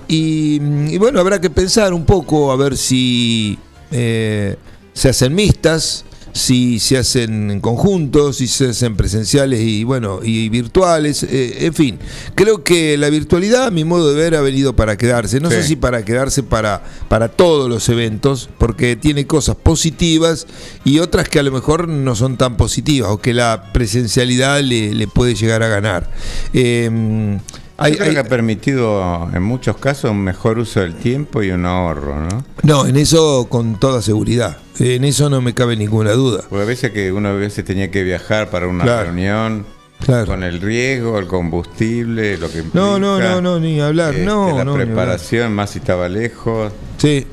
y, 0.06 0.96
bueno, 0.98 1.18
habrá 1.18 1.40
que 1.40 1.50
pensar 1.50 1.92
un 1.92 2.06
poco 2.06 2.52
a 2.52 2.56
ver 2.56 2.76
si 2.76 3.58
eh, 3.90 4.56
se 4.92 5.08
hacen 5.08 5.34
mixtas, 5.34 6.04
si 6.38 6.78
se 6.78 6.96
hacen 6.96 7.50
en 7.50 7.60
conjunto, 7.60 8.32
si 8.32 8.46
se 8.46 8.68
hacen 8.68 8.96
presenciales 8.96 9.60
y 9.60 9.84
bueno, 9.84 10.20
y 10.22 10.48
virtuales, 10.48 11.22
eh, 11.24 11.66
en 11.66 11.74
fin. 11.74 11.98
Creo 12.34 12.64
que 12.64 12.96
la 12.96 13.10
virtualidad, 13.10 13.66
a 13.66 13.70
mi 13.70 13.84
modo 13.84 14.10
de 14.10 14.16
ver, 14.16 14.34
ha 14.34 14.40
venido 14.40 14.74
para 14.74 14.96
quedarse. 14.96 15.40
No 15.40 15.50
sé 15.50 15.62
si 15.62 15.76
para 15.76 16.04
quedarse 16.04 16.42
para, 16.42 16.82
para 17.08 17.28
todos 17.28 17.68
los 17.68 17.88
eventos, 17.88 18.48
porque 18.58 18.96
tiene 18.96 19.26
cosas 19.26 19.56
positivas 19.56 20.46
y 20.84 21.00
otras 21.00 21.28
que 21.28 21.38
a 21.38 21.42
lo 21.42 21.52
mejor 21.52 21.88
no 21.88 22.14
son 22.14 22.36
tan 22.38 22.56
positivas, 22.56 23.10
o 23.10 23.18
que 23.18 23.34
la 23.34 23.72
presencialidad 23.72 24.62
le, 24.62 24.94
le 24.94 25.06
puede 25.08 25.34
llegar 25.34 25.62
a 25.62 25.68
ganar. 25.68 26.10
Eh, 26.52 27.38
hay- 27.78 27.94
creo 27.94 28.06
hay- 28.08 28.12
que 28.12 28.18
ha 28.18 28.24
permitido 28.24 29.28
en 29.32 29.42
muchos 29.42 29.76
casos 29.78 30.10
un 30.10 30.22
mejor 30.22 30.58
uso 30.58 30.80
del 30.80 30.94
tiempo 30.94 31.42
y 31.42 31.50
un 31.50 31.64
ahorro, 31.64 32.20
¿no? 32.28 32.44
no, 32.62 32.86
en 32.86 32.96
eso 32.96 33.46
con 33.48 33.78
toda 33.80 34.02
seguridad. 34.02 34.58
En 34.78 35.04
eso 35.04 35.30
no 35.30 35.40
me 35.40 35.54
cabe 35.54 35.76
ninguna 35.76 36.12
duda. 36.12 36.42
Porque 36.48 36.62
a 36.62 36.66
veces 36.66 36.90
que 36.92 37.10
uno 37.12 37.30
a 37.30 37.32
veces 37.32 37.64
tenía 37.64 37.90
que 37.90 38.02
viajar 38.04 38.50
para 38.50 38.68
una 38.68 38.84
Claro. 38.84 39.04
reunión 39.06 39.64
Claro. 40.04 40.26
con 40.26 40.42
el 40.44 40.60
riesgo, 40.60 41.18
el 41.18 41.26
combustible, 41.26 42.36
lo 42.38 42.48
que 42.50 42.58
implica. 42.58 42.78
No, 42.78 42.98
no, 42.98 43.18
no, 43.18 43.40
no, 43.40 43.58
ni 43.58 43.80
hablar. 43.80 44.12
este, 44.14 44.24
no, 44.26 44.56
la 44.56 44.64
no, 44.64 44.74
preparación, 44.74 45.52
más 45.52 45.70
si 45.70 45.78
estaba 45.80 46.08
lejos. 46.08 46.72
Sí. 46.98 47.26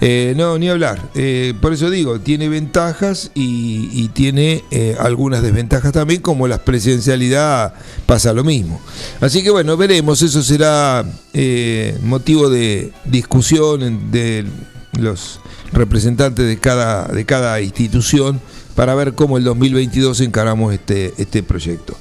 Eh, 0.00 0.34
no, 0.36 0.58
ni 0.58 0.68
hablar. 0.68 1.10
Eh, 1.14 1.54
por 1.60 1.72
eso 1.72 1.88
digo, 1.88 2.20
tiene 2.20 2.48
ventajas 2.48 3.30
y, 3.34 4.08
tiene 4.14 4.64
eh, 4.70 4.96
algunas 4.98 5.42
desventajas 5.42 5.92
también, 5.92 6.20
como 6.20 6.48
la 6.48 6.58
presencialidad 6.58 7.74
pasa 8.04 8.32
lo 8.32 8.44
mismo. 8.44 8.80
Así 9.20 9.42
que 9.42 9.50
bueno, 9.50 9.76
veremos, 9.76 10.20
eso 10.22 10.42
será 10.42 11.04
motivo 12.02 12.50
de 12.50 12.92
discusión 13.04 14.10
de 14.10 14.44
los 14.98 15.40
representantes 15.72 16.46
de 16.46 16.58
cada, 16.58 17.06
de 17.06 17.24
cada 17.24 17.60
institución 17.60 18.40
para 18.74 18.94
ver 18.94 19.14
cómo 19.14 19.38
el 19.38 19.44
2022 19.44 20.20
encaramos 20.20 20.74
este, 20.74 21.14
este 21.16 21.42
proyecto. 21.42 21.96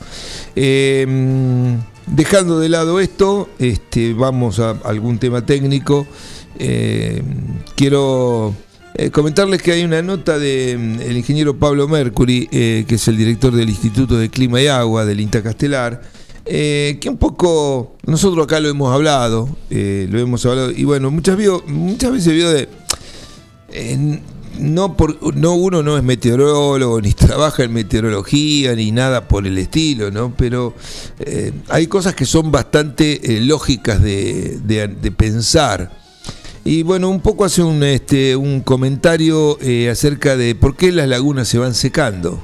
Dejando 2.08 2.60
de 2.60 2.68
lado 2.68 3.00
esto, 3.00 3.48
este, 3.58 4.14
vamos 4.14 4.60
a 4.60 4.72
algún 4.84 5.18
tema 5.18 5.46
técnico. 5.46 6.06
Eh, 6.64 7.24
quiero 7.76 8.54
eh, 8.94 9.10
comentarles 9.10 9.64
que 9.64 9.72
hay 9.72 9.84
una 9.84 10.04
nota 10.04 10.38
del 10.38 11.18
ingeniero 11.18 11.58
Pablo 11.58 11.88
Mercury, 11.88 12.48
eh, 12.52 12.86
que 12.88 12.96
es 12.96 13.08
el 13.08 13.18
director 13.18 13.52
del 13.52 13.68
Instituto 13.70 14.16
de 14.16 14.30
Clima 14.30 14.62
y 14.62 14.68
Agua 14.68 15.04
del 15.04 15.20
INTA 15.22 15.42
Castelar, 15.42 16.04
que 16.46 17.00
un 17.10 17.18
poco, 17.18 17.96
nosotros 18.06 18.44
acá 18.44 18.60
lo 18.60 18.70
hemos 18.70 18.94
hablado, 18.94 19.50
lo 19.70 20.20
hemos 20.20 20.46
hablado, 20.46 20.70
y 20.72 20.84
bueno, 20.84 21.10
muchas, 21.10 21.36
vio- 21.36 21.64
muchas 21.66 22.12
veces 22.12 22.34
vio 22.34 22.50
de... 22.52 22.70
no, 24.60 24.96
por, 24.98 25.36
no 25.36 25.54
uno 25.56 25.82
no 25.82 25.98
es 25.98 26.04
meteorólogo 26.04 27.02
ni 27.02 27.14
trabaja 27.14 27.64
en 27.64 27.74
meteorología 27.74 28.76
ni 28.76 28.92
nada 28.92 29.28
por 29.28 29.48
el 29.48 29.58
estilo, 29.58 30.12
¿no? 30.12 30.34
Pero 30.38 30.76
hay 31.70 31.88
cosas 31.88 32.14
que 32.14 32.26
son 32.26 32.52
bastante 32.52 33.20
lógicas 33.42 34.02
de, 34.02 34.60
de- 34.64 34.88
de 34.90 35.12
pensar. 35.12 36.01
Y 36.64 36.84
bueno, 36.84 37.10
un 37.10 37.22
poco 37.22 37.44
hace 37.44 37.64
un, 37.64 37.84
este, 37.84 38.36
un 38.36 38.62
comentario 38.62 39.58
eh, 39.62 39.90
acerca 39.90 40.38
de 40.38 40.54
por 40.54 40.76
qué 40.76 40.92
las 40.92 41.08
lagunas 41.08 41.48
se 41.48 41.58
van 41.58 41.74
secando, 41.74 42.40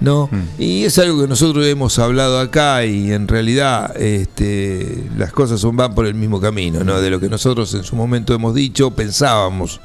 ¿no? 0.00 0.28
Y 0.58 0.84
es 0.84 0.98
algo 0.98 1.22
que 1.22 1.28
nosotros 1.28 1.66
hemos 1.66 1.98
hablado 1.98 2.40
acá 2.40 2.84
y 2.84 3.10
en 3.10 3.26
realidad 3.26 3.96
este, 3.96 5.04
las 5.16 5.32
cosas 5.32 5.60
son, 5.60 5.76
van 5.76 5.94
por 5.94 6.04
el 6.04 6.14
mismo 6.14 6.40
camino, 6.40 6.84
¿no? 6.84 7.00
De 7.00 7.08
lo 7.08 7.18
que 7.20 7.30
nosotros 7.30 7.72
en 7.72 7.84
su 7.84 7.96
momento 7.96 8.34
hemos 8.34 8.54
dicho, 8.54 8.90
pensábamos. 8.90 9.80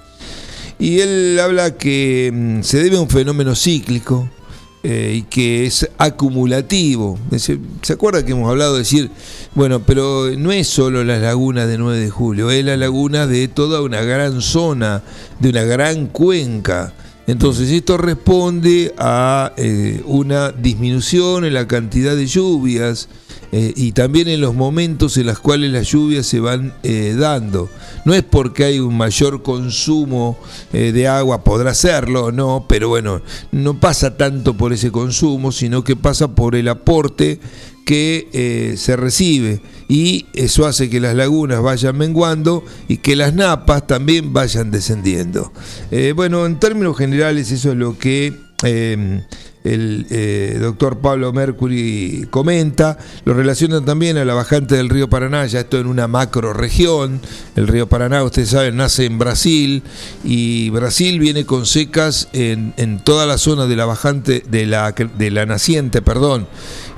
Y 0.78 1.00
él 1.00 1.40
habla 1.42 1.78
que 1.78 2.32
mm, 2.34 2.64
se 2.64 2.84
debe 2.84 2.98
a 2.98 3.02
un 3.02 3.10
fenómeno 3.10 3.56
cíclico 3.56 4.30
eh, 4.82 5.16
y 5.18 5.22
que 5.24 5.66
es 5.66 5.90
acumulativo. 5.98 7.20
¿Se 7.38 7.94
acuerda 7.94 8.26
que 8.26 8.32
hemos 8.32 8.50
hablado 8.50 8.74
de 8.74 8.80
decir, 8.80 9.12
bueno, 9.54 9.82
pero 9.82 10.32
no 10.38 10.52
es 10.52 10.68
solo 10.68 11.04
las 11.04 11.22
lagunas 11.22 11.68
de 11.68 11.78
9 11.78 12.00
de 12.00 12.10
julio, 12.10 12.50
es 12.50 12.64
la 12.64 12.78
laguna 12.78 13.28
de 13.28 13.48
toda 13.48 13.82
una 13.82 14.02
gran 14.02 14.42
zona, 14.42 15.04
de 15.40 15.50
una 15.50 15.64
gran 15.64 16.08
cuenca. 16.08 16.94
Entonces 17.28 17.70
esto 17.70 17.98
responde 17.98 18.94
a 18.98 19.54
eh, 19.58 20.02
una 20.06 20.52
disminución 20.52 21.46
en 21.46 21.54
la 21.54 21.68
cantidad 21.68 22.16
de 22.16 22.26
lluvias 22.26 23.10
eh, 23.52 23.74
y 23.76 23.94
también 23.94 24.28
en 24.28 24.42
los 24.42 24.54
momentos 24.54 25.18
en 25.18 25.26
los 25.26 25.40
cuales 25.40 25.72
las 25.72 25.88
lluvias 25.88 26.26
se 26.26 26.40
van 26.40 26.74
eh, 26.84 27.16
dando. 27.18 27.70
No 28.06 28.14
es 28.14 28.24
porque 28.24 28.66
hay 28.66 28.80
un 28.80 28.96
mayor 28.96 29.42
consumo 29.42 30.38
eh, 30.72 30.92
de 30.92 31.08
agua, 31.08 31.44
podrá 31.44 31.74
serlo, 31.74 32.32
no, 32.32 32.66
pero 32.70 32.90
bueno, 32.90 33.22
no 33.52 33.80
pasa 33.80 34.18
tanto 34.18 34.56
por 34.56 34.74
ese 34.74 34.92
consumo, 34.92 35.52
sino 35.52 35.84
que 35.84 35.96
pasa 35.96 36.36
por 36.36 36.56
el 36.56 36.68
aporte 36.68 37.40
que 37.86 38.76
se 38.78 38.96
recibe 38.96 39.62
y 39.88 40.28
eso 40.36 40.68
hace 40.68 40.92
que 40.92 41.00
las 41.00 41.16
lagunas 41.16 41.60
vayan 41.64 41.98
menguando 41.98 42.64
y 42.88 42.98
que 42.98 43.16
las 43.16 43.34
napas 43.34 43.88
también 43.88 44.32
vayan 44.32 44.70
descendiendo. 44.70 45.52
Bueno, 46.14 46.46
en 46.46 46.60
términos 46.60 46.96
generales 46.96 47.52
eso 47.52 47.72
es 47.72 47.78
lo 47.78 47.98
que 47.98 48.38
el 49.64 50.08
eh, 50.10 50.58
doctor 50.62 51.00
Pablo 51.00 51.34
Mercury 51.34 52.28
comenta, 52.30 52.98
lo 53.26 53.34
relaciona 53.34 53.84
también 53.84 54.18
a 54.18 54.26
la 54.26 54.34
bajante 54.34 54.76
del 54.76 54.90
río 54.90 55.10
Paraná, 55.10 55.46
ya 55.48 55.60
esto 55.60 55.80
en 55.80 55.88
una 55.88 56.08
macro 56.08 56.54
región, 56.54 57.20
el 57.56 57.68
río 57.68 57.88
Paraná, 57.88 58.24
ustedes 58.24 58.50
saben, 58.50 58.78
nace 58.78 59.06
en 59.06 59.20
Brasil 59.20 59.84
y 60.24 60.70
Brasil 60.70 61.20
viene 61.20 61.46
con 61.46 61.66
secas 61.66 62.30
en, 62.32 62.74
en 62.78 63.04
toda 63.04 63.26
la 63.26 63.38
zona 63.38 63.66
de 63.66 63.76
la 63.76 63.86
bajante, 63.86 64.44
de 64.50 64.66
la, 64.66 64.92
de 64.92 65.32
la 65.32 65.46
naciente, 65.46 66.02
perdón, 66.02 66.48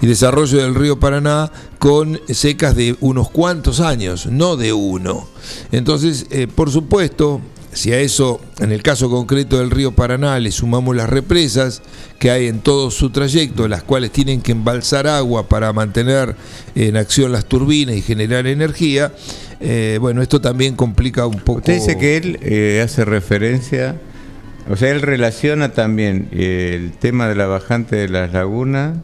y 0.02 0.08
desarrollo 0.08 0.60
del 0.60 0.76
río 0.76 1.00
Paraná 1.00 1.52
con 1.80 2.20
secas 2.30 2.76
de 2.76 2.96
unos 3.00 3.32
cuantos 3.32 3.80
años, 3.80 4.28
no 4.28 4.56
de 4.56 4.72
uno. 4.72 5.28
Entonces, 5.72 6.28
eh, 6.30 6.48
por 6.48 6.70
supuesto, 6.70 7.42
si 7.74 7.94
a 7.94 8.00
eso, 8.00 8.42
en 8.60 8.72
el 8.72 8.84
caso 8.84 9.10
concreto 9.10 9.58
del 9.60 9.72
río 9.72 9.94
Paraná, 9.94 10.40
le 10.40 10.52
sumamos 10.52 10.96
las 10.96 11.10
represas 11.10 11.82
que 12.20 12.30
hay 12.30 12.48
en 12.48 12.60
todo 12.60 12.92
su 12.92 13.10
trayecto, 13.10 13.68
las 13.68 13.84
cuales 13.84 14.12
tienen 14.12 14.42
que 14.42 14.52
embalsar 14.52 15.08
agua 15.08 15.48
para 15.48 15.72
mantener 15.74 16.36
en 16.76 16.98
acción 16.98 17.32
las 17.32 17.46
turbinas 17.46 17.96
y 17.96 18.02
generar 18.02 18.48
energía, 18.48 19.14
eh, 19.62 20.00
bueno, 20.02 20.22
esto 20.22 20.42
también 20.42 20.76
complica 20.76 21.28
un 21.28 21.40
poco. 21.40 21.60
Usted 21.60 21.76
dice 21.76 21.98
que 21.98 22.18
él 22.18 22.40
eh, 22.42 22.82
hace 22.84 23.06
referencia, 23.06 23.96
o 24.70 24.76
sea, 24.76 24.90
él 24.90 25.02
relaciona 25.02 25.72
también 25.72 26.30
eh, 26.32 26.74
el 26.76 26.92
tema 26.94 27.28
de 27.28 27.36
la 27.36 27.46
bajante 27.46 27.96
de 27.96 28.10
las 28.10 28.34
lagunas 28.34 28.98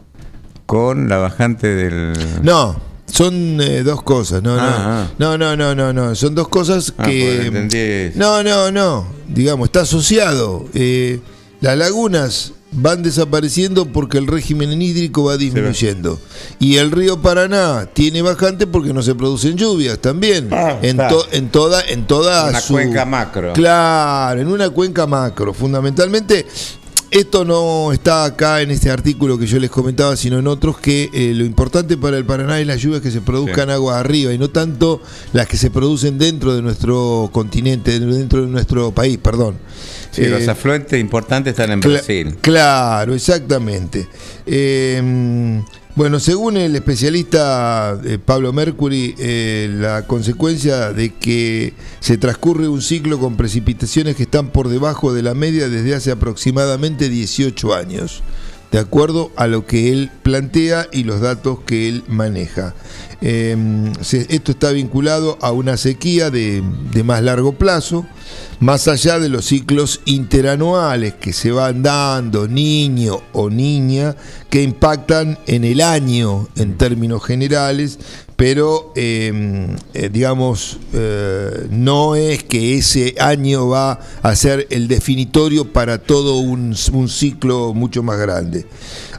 con 0.66 1.08
la 1.08 1.18
bajante 1.18 1.68
del... 1.68 2.14
No, 2.44 2.87
son 3.18 3.60
eh, 3.62 3.84
dos 3.84 4.04
cosas, 4.04 4.44
no, 4.44 4.56
Ah, 4.60 5.08
no, 5.18 5.38
no, 5.38 5.56
no, 5.56 5.74
no, 5.76 5.76
no, 5.76 5.94
no, 5.94 6.16
son 6.16 6.36
dos 6.36 6.48
cosas 6.48 6.94
Ah, 6.98 7.06
que... 7.06 8.12
No, 8.16 8.44
no, 8.44 8.72
no, 8.72 9.08
digamos, 9.28 9.68
está 9.68 9.82
asociado. 9.82 10.66
Eh, 10.74 11.20
las 11.62 11.78
lagunas 11.78 12.54
van 12.72 13.02
desapareciendo 13.02 13.86
porque 13.86 14.18
el 14.20 14.28
régimen 14.28 14.80
hídrico 14.82 15.24
va 15.24 15.38
disminuyendo. 15.38 16.20
Y 16.60 16.76
el 16.78 16.92
río 16.92 17.20
Paraná 17.22 17.88
tiene 17.92 18.22
bajante 18.22 18.68
porque 18.68 18.94
no 18.94 19.02
se 19.02 19.16
producen 19.16 19.56
lluvias 19.56 19.98
también. 20.00 20.50
Ah, 20.52 20.78
en, 20.82 20.98
to- 20.98 21.26
en 21.32 21.50
toda, 21.50 21.82
en 21.82 22.06
toda 22.06 22.50
Una 22.50 22.60
su- 22.62 22.74
cuenca 22.74 23.06
macro. 23.06 23.54
Claro, 23.54 24.42
en 24.42 24.48
una 24.48 24.70
cuenca 24.70 25.08
macro. 25.08 25.54
Fundamentalmente, 25.54 26.46
esto 27.12 27.46
no 27.46 27.92
está 27.94 28.26
acá 28.26 28.62
en 28.62 28.72
este 28.72 28.90
artículo 28.92 29.38
que 29.38 29.48
yo 29.48 29.60
les 29.60 29.70
comentaba, 29.70 30.16
sino 30.18 30.40
en 30.40 30.48
otros 30.48 30.78
que 30.80 31.10
eh, 31.14 31.34
lo 31.34 31.46
importante 31.46 31.98
para 31.98 32.18
el 32.18 32.26
Paraná 32.26 32.60
es 32.60 32.68
las 32.68 32.82
lluvias 32.82 33.02
que 33.02 33.12
se 33.12 33.22
produzcan 33.22 33.68
Sí. 33.68 33.72
agua 33.74 34.00
arriba 34.00 34.34
y 34.34 34.38
no 34.38 34.50
tanto 34.50 35.02
las 35.34 35.48
que 35.48 35.58
se 35.58 35.72
producen 35.72 36.18
dentro 36.18 36.56
de 36.56 36.62
nuestro 36.62 37.30
continente, 37.32 38.00
dentro 38.00 38.42
de 38.42 38.48
nuestro 38.48 38.92
país, 38.92 39.18
perdón. 39.18 39.56
Sí, 40.12 40.24
Eh, 40.24 40.30
los 40.30 40.48
afluentes 40.48 41.00
importantes 41.00 41.52
están 41.52 41.72
en 41.72 41.80
Brasil. 41.80 42.36
Claro, 42.42 43.14
exactamente. 43.14 44.08
Eh, 44.46 45.62
bueno, 45.98 46.20
según 46.20 46.58
el 46.58 46.76
especialista 46.76 48.00
eh, 48.06 48.20
Pablo 48.24 48.54
Mercury, 48.54 49.16
eh, 49.18 49.68
la 49.80 50.06
consecuencia 50.06 50.94
de 50.94 51.16
que 51.16 51.74
se 52.02 52.20
transcurre 52.20 52.68
un 52.68 52.84
ciclo 52.84 53.18
con 53.18 53.36
precipitaciones 53.36 54.16
que 54.16 54.22
están 54.24 54.52
por 54.52 54.70
debajo 54.70 55.12
de 55.12 55.24
la 55.24 55.34
media 55.34 55.70
desde 55.70 55.96
hace 55.96 56.12
aproximadamente 56.12 57.10
18 57.10 57.74
años. 57.74 58.22
de 58.72 58.80
acuerdo 58.80 59.32
a 59.38 59.48
lo 59.48 59.66
que 59.66 59.94
él 59.94 60.12
plantea 60.24 60.88
y 60.92 61.06
los 61.06 61.22
datos 61.22 61.60
que 61.66 61.88
él 61.88 62.04
maneja. 62.10 62.76
Em, 63.22 63.94
esto 64.02 64.52
está 64.52 64.72
vinculado 64.72 65.38
a 65.42 65.52
una 65.54 65.78
sequía 65.78 66.30
de, 66.30 66.62
más 67.06 67.24
largo 67.24 67.54
plazo, 67.54 68.06
más 68.60 68.88
allá 68.88 69.20
de 69.20 69.30
los 69.30 69.46
ciclos 69.46 70.02
interanuales 70.06 71.14
que 71.14 71.34
se 71.34 71.52
van 71.52 71.84
dando 71.84 72.48
niño 72.48 73.22
o 73.34 73.50
niña, 73.50 74.16
que 74.50 74.64
impactan 74.64 75.38
en 75.46 75.64
el 75.64 75.82
año 75.82 76.48
en 76.56 76.78
términos 76.78 77.24
generales, 77.24 78.00
pero 78.36 78.94
em, 78.96 79.76
eh, 79.94 80.10
digamos, 80.12 80.78
eh, 80.94 81.68
no 81.72 82.16
es 82.16 82.44
que 82.44 82.78
ese 82.78 83.16
año 83.20 83.68
va 83.68 84.00
a 84.22 84.36
ser 84.36 84.68
el 84.70 84.88
definitorio 84.88 85.74
para 85.74 85.98
todo 85.98 86.38
un, 86.38 86.76
un 86.94 87.10
ciclo 87.10 87.74
mucho 87.74 88.04
más 88.04 88.20
grande. 88.20 88.66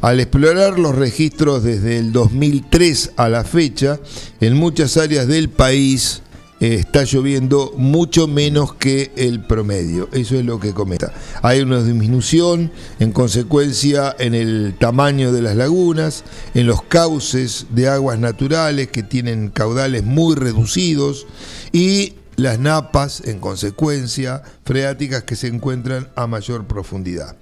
Al 0.00 0.20
explorar 0.20 0.78
los 0.78 0.94
registros 0.94 1.64
desde 1.64 1.98
el 1.98 2.12
2003 2.12 3.12
a 3.16 3.28
la 3.28 3.42
fecha, 3.42 3.98
en 4.40 4.54
muchas 4.54 4.96
áreas 4.96 5.26
del 5.26 5.48
país 5.48 6.22
eh, 6.60 6.74
está 6.74 7.04
lloviendo 7.04 7.72
mucho 7.76 8.26
menos 8.26 8.74
que 8.74 9.12
el 9.16 9.40
promedio. 9.40 10.08
Eso 10.12 10.36
es 10.36 10.44
lo 10.44 10.58
que 10.58 10.74
comenta. 10.74 11.12
Hay 11.42 11.60
una 11.60 11.82
disminución 11.82 12.72
en 12.98 13.12
consecuencia 13.12 14.14
en 14.18 14.34
el 14.34 14.76
tamaño 14.78 15.32
de 15.32 15.42
las 15.42 15.56
lagunas, 15.56 16.24
en 16.54 16.66
los 16.66 16.82
cauces 16.82 17.66
de 17.70 17.88
aguas 17.88 18.18
naturales 18.18 18.88
que 18.88 19.02
tienen 19.02 19.50
caudales 19.50 20.04
muy 20.04 20.34
reducidos 20.34 21.26
y 21.72 22.14
las 22.36 22.58
napas, 22.60 23.20
en 23.26 23.40
consecuencia, 23.40 24.42
freáticas 24.64 25.24
que 25.24 25.34
se 25.34 25.48
encuentran 25.48 26.08
a 26.14 26.28
mayor 26.28 26.66
profundidad. 26.66 27.36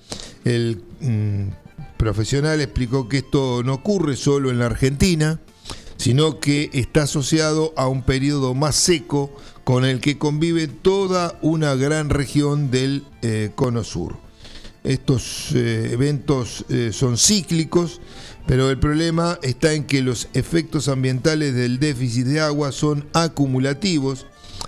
El 0.44 0.82
mm, 1.00 1.48
profesional 1.98 2.60
explicó 2.60 3.08
que 3.08 3.18
esto 3.18 3.62
no 3.62 3.74
ocurre 3.74 4.16
solo 4.16 4.50
en 4.50 4.58
la 4.58 4.66
Argentina, 4.66 5.38
sino 5.96 6.40
que 6.40 6.70
está 6.72 7.02
asociado 7.02 7.72
a 7.76 7.88
un 7.88 8.02
periodo 8.02 8.54
más 8.54 8.76
seco 8.76 9.34
con 9.64 9.84
el 9.84 10.00
que 10.00 10.18
convive 10.18 10.68
toda 10.68 11.38
una 11.42 11.74
gran 11.74 12.10
región 12.10 12.70
del 12.70 13.04
eh, 13.22 13.50
cono 13.54 13.82
sur. 13.82 14.16
Estos 14.84 15.50
eh, 15.54 15.90
eventos 15.92 16.64
eh, 16.68 16.90
son 16.92 17.18
cíclicos, 17.18 18.00
pero 18.46 18.70
el 18.70 18.78
problema 18.78 19.40
está 19.42 19.72
en 19.72 19.84
que 19.84 20.02
los 20.02 20.28
efectos 20.34 20.86
ambientales 20.86 21.54
del 21.54 21.80
déficit 21.80 22.26
de 22.26 22.40
agua 22.40 22.70
son 22.70 23.08
acumulativos 23.12 24.26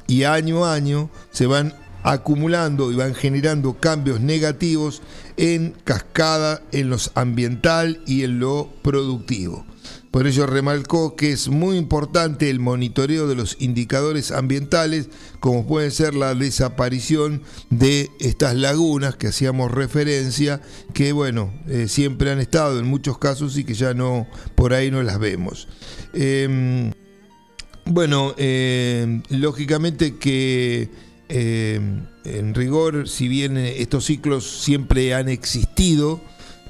y 0.08 0.24
año 0.24 0.64
a 0.64 0.74
año 0.74 1.10
se 1.30 1.46
van 1.46 1.74
acumulando 2.02 2.90
y 2.90 2.96
van 2.96 3.14
generando 3.14 3.74
cambios 3.74 4.20
negativos 4.20 5.02
en 5.36 5.76
cascada 5.84 6.62
en 6.72 6.90
lo 6.90 6.96
ambiental 7.14 8.02
y 8.06 8.24
en 8.24 8.40
lo 8.40 8.70
productivo. 8.82 9.67
Por 10.10 10.26
ello 10.26 10.46
remarcó 10.46 11.16
que 11.16 11.32
es 11.32 11.48
muy 11.48 11.76
importante 11.76 12.48
el 12.48 12.60
monitoreo 12.60 13.28
de 13.28 13.34
los 13.34 13.56
indicadores 13.60 14.32
ambientales, 14.32 15.10
como 15.38 15.66
puede 15.66 15.90
ser 15.90 16.14
la 16.14 16.34
desaparición 16.34 17.42
de 17.68 18.10
estas 18.18 18.54
lagunas 18.54 19.16
que 19.16 19.28
hacíamos 19.28 19.70
referencia, 19.70 20.62
que 20.94 21.12
bueno, 21.12 21.52
eh, 21.68 21.88
siempre 21.88 22.30
han 22.30 22.40
estado 22.40 22.78
en 22.78 22.86
muchos 22.86 23.18
casos 23.18 23.58
y 23.58 23.64
que 23.64 23.74
ya 23.74 23.92
no, 23.92 24.26
por 24.54 24.72
ahí 24.72 24.90
no 24.90 25.02
las 25.02 25.18
vemos. 25.18 25.68
Em, 26.14 26.90
bueno, 27.84 28.34
em, 28.38 29.22
lógicamente 29.28 30.16
que 30.16 30.88
em, 31.28 32.06
en 32.24 32.54
rigor, 32.54 33.08
si 33.08 33.28
bien 33.28 33.58
estos 33.58 34.06
ciclos 34.06 34.62
siempre 34.62 35.12
han 35.12 35.28
existido, 35.28 36.22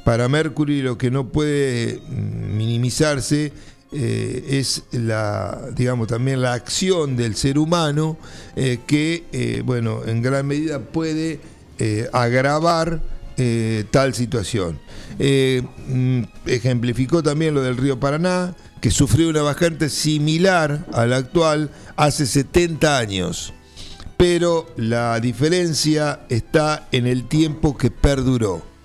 para 0.08 0.26
Mercury 0.26 0.80
lo 0.80 0.96
que 0.96 1.10
no 1.10 1.28
puede 1.28 2.00
mm, 2.00 2.56
minimizarse 2.56 3.52
eh, 3.92 4.44
es 4.52 4.84
la, 4.92 5.68
digamos, 5.76 6.08
también 6.08 6.40
la 6.40 6.54
acción 6.54 7.14
del 7.14 7.36
ser 7.36 7.58
humano 7.58 8.16
eh, 8.56 8.78
que, 8.86 9.24
eh, 9.32 9.62
bueno, 9.66 10.00
en 10.06 10.22
gran 10.22 10.46
medida 10.46 10.80
puede 10.80 11.40
agravar 12.14 13.02
tal 13.90 14.14
situación. 14.14 14.80
Mm, 15.18 16.22
ejemplificó 16.46 17.22
también 17.22 17.52
lo 17.52 17.60
del 17.60 17.76
río 17.76 18.00
Paraná, 18.00 18.56
que 18.80 18.90
sufrió 18.90 19.28
una 19.28 19.42
bajante 19.42 19.90
similar 19.90 20.86
a 20.94 21.04
la 21.04 21.18
actual 21.18 21.70
hace 21.96 22.24
70 22.24 22.96
años. 22.96 23.52
Pero 24.16 24.72
la 24.78 25.20
diferencia 25.20 26.20
está 26.30 26.88
en 26.92 27.06
el 27.06 27.28
tiempo 27.28 27.76
que 27.76 27.90
perduró. 27.90 28.77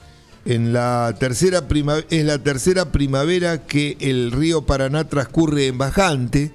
En 0.46 0.74
la 0.74 1.16
tercera 1.18 1.66
es 2.10 2.26
la 2.26 2.38
tercera 2.40 2.92
primavera 2.92 3.66
que 3.66 3.96
el 4.02 4.32
río 4.32 4.64
Paraná 4.64 5.08
transcurre 5.08 5.68
en 5.68 5.78
bajante 5.78 6.52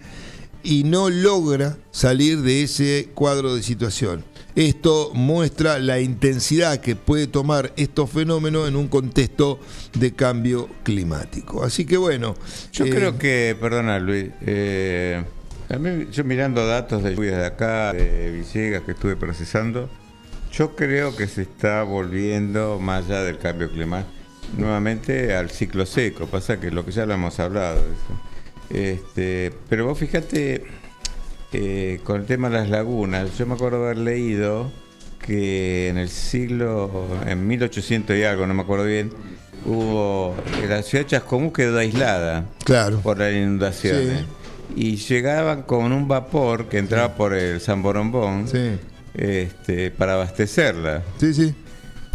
y 0.63 0.85
no 0.85 1.09
logra 1.09 1.79
salir 1.91 2.43
de 2.43 2.65
ese 2.65 3.09
cuadro 3.15 3.55
de 3.55 3.63
situación. 3.63 4.25
Esto 4.55 5.13
muestra 5.15 5.79
la 5.79 6.01
intensidad 6.01 6.81
que 6.81 6.97
puede 6.97 7.29
tomar 7.29 7.73
estos 7.77 8.11
fenómenos 8.11 8.69
en 8.69 8.77
un 8.77 8.89
contexto 8.89 9.61
de 9.95 10.13
cambio 10.13 10.69
climático. 10.83 11.63
Así 11.63 11.87
que 11.87 11.97
bueno. 11.97 12.35
Yo 12.73 12.85
eh, 12.85 12.91
creo 12.91 13.19
que, 13.19 13.57
perdona 13.59 14.01
Luis, 14.01 14.27
eh, 14.43 15.25
yo 16.11 16.25
mirando 16.25 16.67
datos 16.67 17.03
de 17.03 17.15
lluvias 17.15 17.39
de 17.39 17.47
acá, 17.47 17.93
de 17.93 18.33
Villegas 18.33 18.83
que 18.83 18.93
estuve 18.93 19.17
procesando, 19.17 19.89
yo 20.59 20.75
creo 20.75 21.15
que 21.15 21.29
se 21.29 21.43
está 21.43 21.85
volviendo, 21.85 22.81
más 22.81 23.07
allá 23.07 23.23
del 23.23 23.39
cambio 23.39 23.71
climático, 23.71 24.11
nuevamente 24.57 25.37
al 25.37 25.51
ciclo 25.51 25.87
seco. 25.87 26.27
Pasa 26.27 26.59
que 26.59 26.73
lo 26.73 26.85
que 26.85 26.91
ya 26.91 27.07
lo 27.07 27.15
hemos 27.15 27.39
hablado. 27.39 27.81
Este, 28.69 29.53
pero 29.69 29.87
vos 29.87 29.97
fíjate 29.97 30.65
eh, 31.53 32.01
con 32.03 32.23
el 32.23 32.27
tema 32.27 32.51
de 32.51 32.59
las 32.59 32.71
lagunas. 32.71 33.39
Yo 33.39 33.47
me 33.47 33.55
acuerdo 33.55 33.85
haber 33.85 33.99
leído 33.99 34.73
que 35.25 35.91
en 35.91 35.97
el 35.97 36.09
siglo, 36.09 37.07
en 37.25 37.47
1800 37.47 38.17
y 38.17 38.25
algo, 38.25 38.45
no 38.49 38.55
me 38.55 38.63
acuerdo 38.63 38.85
bien, 38.85 39.13
hubo. 39.65 40.35
La 40.69 40.83
ciudad 40.83 41.05
de 41.05 41.11
Chascomús 41.11 41.53
quedó 41.53 41.79
aislada 41.79 42.47
claro. 42.65 42.99
por 43.01 43.19
las 43.19 43.33
inundaciones. 43.33 44.25
Y 44.75 44.97
llegaban 44.97 45.63
con 45.63 45.93
un 45.93 46.09
vapor 46.09 46.69
que 46.69 46.79
entraba 46.79 47.15
por 47.15 47.33
el 47.33 47.61
San 47.61 47.81
Borombón. 47.81 48.49
Sí 48.49 48.77
este, 49.15 49.91
para 49.91 50.15
abastecerla. 50.15 51.03
Sí, 51.19 51.35
sí. 51.35 51.55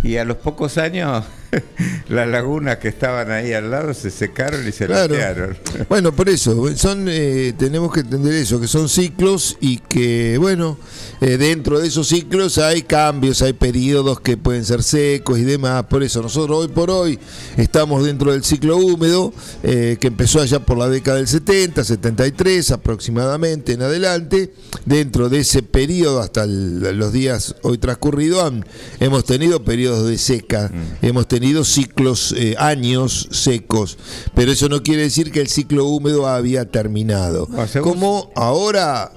Y 0.04 0.18
a 0.18 0.26
los 0.26 0.38
pocos 0.38 0.78
años 0.78 1.26
las 2.10 2.28
lagunas 2.28 2.78
que 2.78 2.88
estaban 2.88 3.32
ahí 3.32 3.54
al 3.54 3.72
lado 3.72 3.94
se 3.94 4.12
secaron 4.12 4.68
y 4.68 4.72
se 4.72 4.86
claro. 4.86 5.54
Bueno, 5.90 6.12
por 6.14 6.30
eso, 6.30 6.76
son 6.76 7.08
eh, 7.10 7.54
tenemos 7.58 7.94
que 7.94 8.02
entender 8.02 8.34
eso, 8.34 8.60
que 8.60 8.68
son 8.68 8.90
ciclos 8.90 9.58
y 9.60 9.78
que, 9.78 10.38
bueno, 10.38 10.78
eh, 11.22 11.38
dentro 11.38 11.80
de 11.80 11.88
esos 11.88 12.08
ciclos 12.08 12.58
hay 12.58 12.84
cambios, 12.84 13.42
hay 13.42 13.54
periodos 13.54 14.20
que 14.20 14.38
pueden 14.38 14.66
ser 14.66 14.84
secos 14.84 15.40
y 15.40 15.44
demás. 15.44 15.86
Por 15.86 16.04
eso 16.04 16.22
nosotros 16.22 16.58
hoy 16.60 16.68
por 16.68 16.90
hoy 16.90 17.20
estamos 17.58 18.04
dentro 18.06 18.32
del 18.32 18.44
ciclo 18.44 18.78
húmedo, 18.78 19.34
eh, 19.64 19.98
que 20.00 20.08
empezó 20.08 20.42
allá 20.42 20.60
por 20.60 20.78
la 20.78 20.90
década 20.90 21.18
del 21.18 21.28
70, 21.28 21.84
73 21.84 22.72
aproximadamente 22.72 23.74
en 23.74 23.82
adelante. 23.82 24.54
Dentro 24.86 25.30
de 25.30 25.40
ese 25.40 25.64
periodo, 25.64 26.20
hasta 26.20 26.46
los 26.46 27.14
días 27.14 27.56
hoy 27.62 27.78
transcurridos, 27.78 28.54
hemos 29.00 29.24
tenido 29.26 29.64
periodos 29.64 30.08
de 30.08 30.18
seca, 30.18 30.70
mm. 30.74 31.06
hemos 31.06 31.28
tenido 31.28 31.43
ciclos, 31.70 32.34
eh, 32.38 32.56
años 32.58 33.28
secos, 33.32 33.98
pero 34.34 34.52
eso 34.52 34.70
no 34.70 34.82
quiere 34.84 35.04
decir 35.04 35.32
que 35.32 35.42
el 35.42 35.48
ciclo 35.48 35.86
húmedo 35.86 36.28
había 36.28 36.66
terminado. 36.66 37.48
Como 37.82 38.32
ahora 38.36 39.12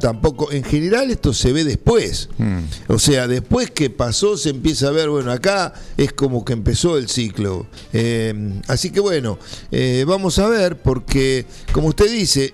tampoco, 0.00 0.52
en 0.52 0.64
general 0.64 1.10
esto 1.10 1.32
se 1.32 1.52
ve 1.52 1.64
después. 1.64 2.28
Hmm. 2.38 2.60
O 2.88 2.98
sea, 2.98 3.26
después 3.26 3.70
que 3.70 3.90
pasó 3.90 4.36
se 4.36 4.50
empieza 4.50 4.88
a 4.88 4.90
ver, 4.90 5.08
bueno, 5.08 5.32
acá 5.32 5.72
es 5.96 6.12
como 6.12 6.44
que 6.44 6.52
empezó 6.52 6.98
el 6.98 7.08
ciclo. 7.08 7.66
Eh, 7.92 8.60
así 8.68 8.90
que 8.90 9.00
bueno, 9.00 9.38
eh, 9.70 10.04
vamos 10.06 10.38
a 10.38 10.48
ver, 10.48 10.78
porque 10.78 11.46
como 11.72 11.88
usted 11.88 12.10
dice, 12.10 12.52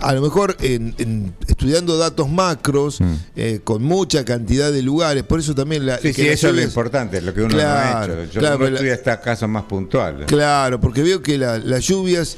a 0.00 0.12
lo 0.14 0.22
mejor 0.22 0.56
en, 0.60 1.34
estudiando 1.46 1.96
datos 1.98 2.28
macros, 2.28 3.00
mm. 3.00 3.14
eh, 3.36 3.60
con 3.62 3.82
mucha 3.82 4.24
cantidad 4.24 4.72
de 4.72 4.82
lugares, 4.82 5.22
por 5.24 5.40
eso 5.40 5.54
también 5.54 5.86
la... 5.86 5.98
Sí, 5.98 6.12
sí 6.12 6.26
eso 6.28 6.48
es 6.48 6.54
lo 6.54 6.62
importante, 6.62 7.20
lo 7.20 7.34
que 7.34 7.42
uno 7.42 7.56
no 7.56 7.62
ha 7.62 8.04
hecho. 8.04 8.24
Yo 8.32 8.40
claro, 8.40 8.66
estudia 8.66 8.94
estas 8.94 9.18
casos 9.18 9.48
más 9.48 9.64
puntuales. 9.64 10.26
Claro, 10.26 10.80
porque 10.80 11.02
veo 11.02 11.22
que 11.22 11.38
las 11.38 11.84
lluvias 11.84 12.36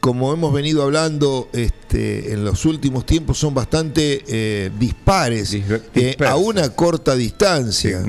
como 0.00 0.32
hemos 0.32 0.52
venido 0.52 0.82
hablando 0.82 1.48
este, 1.52 2.32
en 2.32 2.44
los 2.44 2.64
últimos 2.66 3.06
tiempos, 3.06 3.38
son 3.38 3.54
bastante 3.54 4.22
eh, 4.26 4.70
dispares 4.78 5.54
eh, 5.54 6.16
a 6.26 6.36
una 6.36 6.68
corta 6.70 7.14
distancia. 7.14 8.02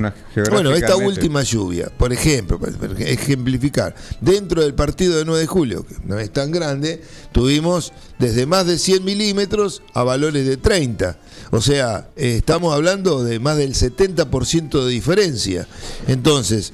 bueno, 0.50 0.72
esta 0.74 0.96
última 0.96 1.42
lluvia, 1.42 1.90
por 1.96 2.12
ejemplo, 2.12 2.58
para 2.58 2.72
ejemplificar, 2.98 3.94
dentro 4.20 4.62
del 4.62 4.74
partido 4.74 5.16
de 5.16 5.24
9 5.24 5.40
de 5.40 5.46
julio, 5.46 5.86
que 5.86 5.94
no 6.04 6.18
es 6.18 6.30
tan 6.32 6.50
grande, 6.50 7.00
tuvimos 7.32 7.92
desde 8.18 8.46
más 8.46 8.66
de 8.66 8.78
100 8.78 9.04
milímetros 9.04 9.82
a 9.94 10.02
valores 10.02 10.46
de 10.46 10.56
30. 10.56 11.18
O 11.50 11.60
sea, 11.60 12.10
eh, 12.16 12.36
estamos 12.38 12.74
hablando 12.74 13.24
de 13.24 13.38
más 13.38 13.56
del 13.56 13.74
70% 13.74 14.84
de 14.84 14.90
diferencia. 14.90 15.66
Entonces, 16.06 16.72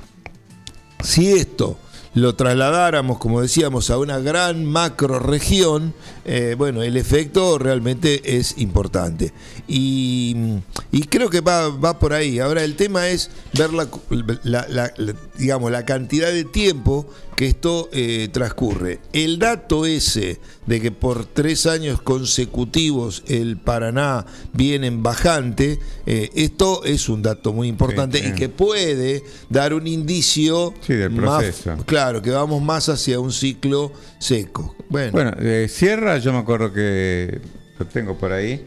si 1.03 1.33
esto 1.33 1.79
lo 2.15 2.35
trasladáramos, 2.35 3.19
como 3.19 3.41
decíamos, 3.41 3.91
a 3.91 3.99
una 3.99 4.19
gran 4.19 4.65
macro 4.65 5.19
región, 5.19 5.95
eh, 6.25 6.55
bueno, 6.59 6.83
el 6.83 6.97
efecto 6.97 7.59
realmente 7.59 8.39
es 8.39 8.59
importante. 8.59 9.33
Y, 9.67 10.61
creo 11.09 11.31
que 11.31 11.41
va, 11.41 11.69
va, 11.69 11.99
por 11.99 12.13
ahí. 12.13 12.39
Ahora 12.39 12.65
el 12.65 12.77
tema 12.77 13.09
es 13.09 13.31
ver 13.55 13.71
la, 13.73 14.93
digamos, 15.39 15.71
la 15.71 15.85
cantidad 15.85 16.31
de 16.31 16.45
tiempo 16.45 17.07
que 17.43 17.49
esto 17.49 17.91
eh, 17.93 18.29
transcurre. 18.31 19.01
El 19.13 19.41
dato 19.41 19.85
ese 19.85 20.39
de 20.65 20.81
que 20.81 20.93
por 20.93 21.27
tres 21.27 21.67
años 21.67 22.01
consecutivos 22.01 23.25
el 23.27 23.57
Paraná 23.57 24.25
viene 24.53 24.87
en 24.87 25.03
bajante, 25.03 25.81
eh, 26.07 26.31
esto 26.37 26.85
es 26.85 27.09
un 27.09 27.21
dato 27.21 27.53
muy 27.53 27.67
importante 27.67 28.21
y 28.21 28.33
que 28.35 28.49
puede 28.49 29.25
dar 29.51 29.75
un 29.75 29.89
indicio 29.89 30.73
del 30.87 31.17
proceso. 31.17 31.79
claro, 31.85 32.23
que 32.23 32.31
vamos 32.31 32.63
más 32.63 32.89
hacia 32.89 33.19
un 33.19 33.33
ciclo 33.33 33.93
seco. 34.21 34.77
Bueno, 34.89 35.11
bueno 35.11 35.33
Sierra, 35.67 36.19
yo 36.19 36.33
me 36.33 36.39
acuerdo 36.39 36.73
que 36.73 37.41
lo 37.77 37.87
tengo 37.87 38.17
por 38.17 38.31
ahí. 38.31 38.65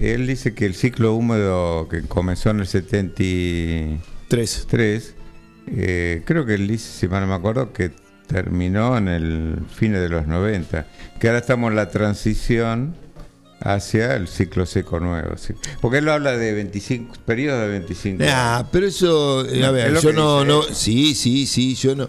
Él 0.00 0.26
dice 0.26 0.54
que 0.54 0.64
el 0.64 0.74
ciclo 0.74 1.14
húmedo 1.14 1.90
que 1.90 2.04
comenzó 2.04 2.48
en 2.48 2.60
el 2.60 2.66
73, 2.66 5.14
eh, 5.66 6.22
creo 6.24 6.46
que 6.46 6.54
él 6.54 6.68
dice, 6.68 7.00
si 7.00 7.06
mal 7.06 7.20
no 7.20 7.26
me 7.26 7.34
acuerdo, 7.34 7.70
que 7.74 8.02
terminó 8.26 8.96
en 8.96 9.08
el 9.08 9.58
fin 9.74 9.92
de 9.92 10.08
los 10.08 10.26
90, 10.26 10.86
que 11.20 11.28
ahora 11.28 11.40
estamos 11.40 11.70
en 11.70 11.76
la 11.76 11.90
transición 11.90 12.94
hacia 13.60 14.14
el 14.14 14.28
ciclo 14.28 14.66
seco 14.66 15.00
nuevo. 15.00 15.34
Porque 15.80 15.98
él 15.98 16.08
habla 16.08 16.36
de 16.36 16.52
25, 16.52 17.14
periodos 17.24 17.62
de 17.62 17.68
25 17.68 18.24
Ah, 18.28 18.66
pero 18.70 18.86
eso, 18.86 19.48
eh, 19.48 19.64
a 19.64 19.70
ver, 19.70 19.98
yo 20.00 20.12
no, 20.12 20.44
no, 20.44 20.62
sí, 20.62 21.14
sí, 21.14 21.46
sí, 21.46 21.74
yo 21.74 21.94
no, 21.94 22.08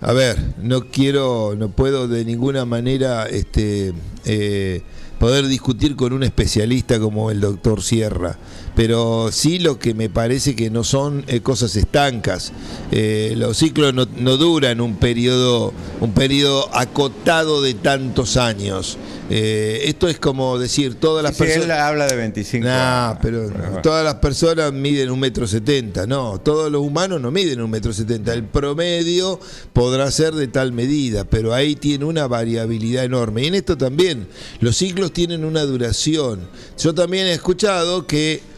a 0.00 0.12
ver, 0.12 0.36
no 0.60 0.86
quiero, 0.86 1.54
no 1.56 1.70
puedo 1.70 2.08
de 2.08 2.24
ninguna 2.24 2.64
manera, 2.64 3.26
este, 3.26 3.92
eh, 4.24 4.82
poder 5.18 5.46
discutir 5.46 5.96
con 5.96 6.12
un 6.12 6.22
especialista 6.22 6.98
como 6.98 7.30
el 7.30 7.40
doctor 7.40 7.82
Sierra, 7.82 8.38
pero 8.78 9.30
sí 9.32 9.58
lo 9.58 9.76
que 9.80 9.92
me 9.92 10.08
parece 10.08 10.54
que 10.54 10.70
no 10.70 10.84
son 10.84 11.24
eh, 11.26 11.40
cosas 11.40 11.74
estancas. 11.74 12.52
Eh, 12.92 13.34
los 13.36 13.56
ciclos 13.56 13.92
no, 13.92 14.36
duran 14.36 14.80
un 14.80 14.98
periodo, 14.98 15.72
un 16.00 16.12
periodo 16.12 16.72
acotado 16.72 17.60
de 17.60 17.74
tantos 17.74 18.36
años. 18.36 18.96
Eh, 19.30 19.80
esto 19.86 20.06
es 20.06 20.20
como 20.20 20.60
decir, 20.60 20.94
todas 20.94 21.24
las 21.24 21.34
personas... 21.34 21.64
Él 21.64 21.72
habla 21.72 22.06
de 22.06 22.14
25 22.14 22.64
nah, 22.68 23.14
pero, 23.20 23.50
todas 23.82 24.04
las 24.04 24.14
personas 24.14 24.72
miden 24.72 25.10
un 25.10 25.18
metro 25.18 25.48
setenta. 25.48 26.06
No, 26.06 26.38
todos 26.38 26.70
los 26.70 26.80
humanos 26.80 27.20
no 27.20 27.32
miden 27.32 27.60
un 27.60 27.70
metro 27.70 27.92
setenta. 27.92 28.32
El 28.32 28.44
promedio 28.44 29.40
podrá 29.72 30.08
ser 30.12 30.34
de 30.34 30.46
tal 30.46 30.70
medida, 30.70 31.24
pero 31.24 31.52
ahí 31.52 31.74
tiene 31.74 32.04
una 32.04 32.28
variabilidad 32.28 33.02
enorme. 33.02 33.42
Y 33.42 33.46
en 33.48 33.56
esto 33.56 33.76
también, 33.76 34.28
los 34.60 34.76
ciclos 34.76 35.12
tienen 35.12 35.44
una 35.44 35.62
duración. 35.62 36.48
Yo 36.78 36.94
también 36.94 37.26
he 37.26 37.32
escuchado 37.32 38.06
que 38.06 38.56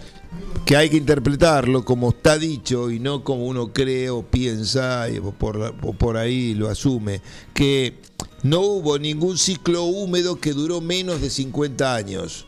que 0.65 0.77
hay 0.77 0.89
que 0.89 0.97
interpretarlo 0.97 1.85
como 1.85 2.11
está 2.11 2.39
dicho 2.39 2.91
y 2.91 3.01
no 3.01 3.25
como 3.25 3.47
uno 3.47 3.73
cree 3.73 4.11
o 4.11 4.23
piensa 4.23 5.07
o 5.23 5.33
por, 5.33 5.75
o 5.83 5.93
por 5.93 6.17
ahí 6.17 6.55
lo 6.55 6.69
asume, 6.69 7.21
que 7.53 7.99
no 8.43 8.61
hubo 8.61 8.99
ningún 8.99 9.37
ciclo 9.37 9.85
húmedo 9.85 10.41
que 10.41 10.53
duró 10.53 10.81
menos 10.81 11.21
de 11.21 11.31
50 11.31 11.95
años. 11.95 12.47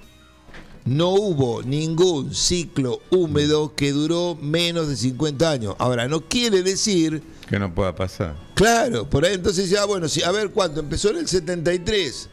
No 0.84 1.10
hubo 1.10 1.62
ningún 1.62 2.34
ciclo 2.34 3.00
húmedo 3.10 3.74
que 3.76 3.92
duró 3.92 4.36
menos 4.40 4.88
de 4.88 4.96
50 4.96 5.50
años. 5.50 5.76
Ahora, 5.78 6.08
no 6.08 6.22
quiere 6.22 6.62
decir... 6.62 7.22
Que 7.48 7.58
no 7.58 7.72
pueda 7.72 7.94
pasar. 7.94 8.36
Claro, 8.54 9.08
por 9.08 9.24
ahí 9.24 9.34
entonces 9.34 9.70
ya, 9.70 9.84
bueno, 9.84 10.08
a 10.24 10.30
ver 10.32 10.50
cuánto, 10.50 10.80
empezó 10.80 11.10
en 11.10 11.18
el 11.18 11.28
73. 11.28 12.30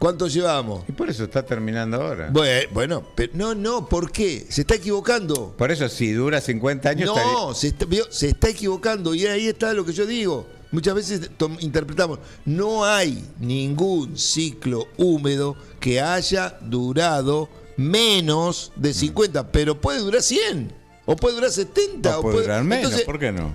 ¿Cuánto 0.00 0.28
llevamos? 0.28 0.82
Y 0.88 0.92
por 0.92 1.10
eso 1.10 1.24
está 1.24 1.44
terminando 1.44 1.98
ahora. 1.98 2.30
Bueno, 2.72 3.04
pero 3.14 3.34
no, 3.34 3.54
no, 3.54 3.86
¿por 3.86 4.10
qué? 4.10 4.46
Se 4.48 4.62
está 4.62 4.76
equivocando. 4.76 5.54
Por 5.58 5.70
eso, 5.70 5.90
si 5.90 6.12
dura 6.12 6.40
50 6.40 6.88
años. 6.88 7.10
No, 7.14 7.52
se, 7.52 7.68
está, 7.68 7.84
se 8.08 8.28
está 8.28 8.48
equivocando 8.48 9.14
y 9.14 9.26
ahí 9.26 9.46
está 9.48 9.74
lo 9.74 9.84
que 9.84 9.92
yo 9.92 10.06
digo. 10.06 10.46
Muchas 10.72 10.94
veces 10.94 11.30
interpretamos, 11.58 12.18
no 12.46 12.86
hay 12.86 13.22
ningún 13.40 14.16
ciclo 14.16 14.88
húmedo 14.96 15.54
que 15.80 16.00
haya 16.00 16.56
durado 16.62 17.50
menos 17.76 18.72
de 18.76 18.94
50, 18.94 19.42
mm. 19.42 19.46
pero 19.52 19.82
puede 19.82 19.98
durar 19.98 20.22
100, 20.22 20.72
o 21.04 21.14
puede 21.14 21.34
durar 21.34 21.50
70. 21.50 22.18
O 22.20 22.22
puede, 22.22 22.40
durar 22.40 22.64
menos, 22.64 23.02
¿por 23.02 23.18
qué 23.18 23.32
no? 23.32 23.54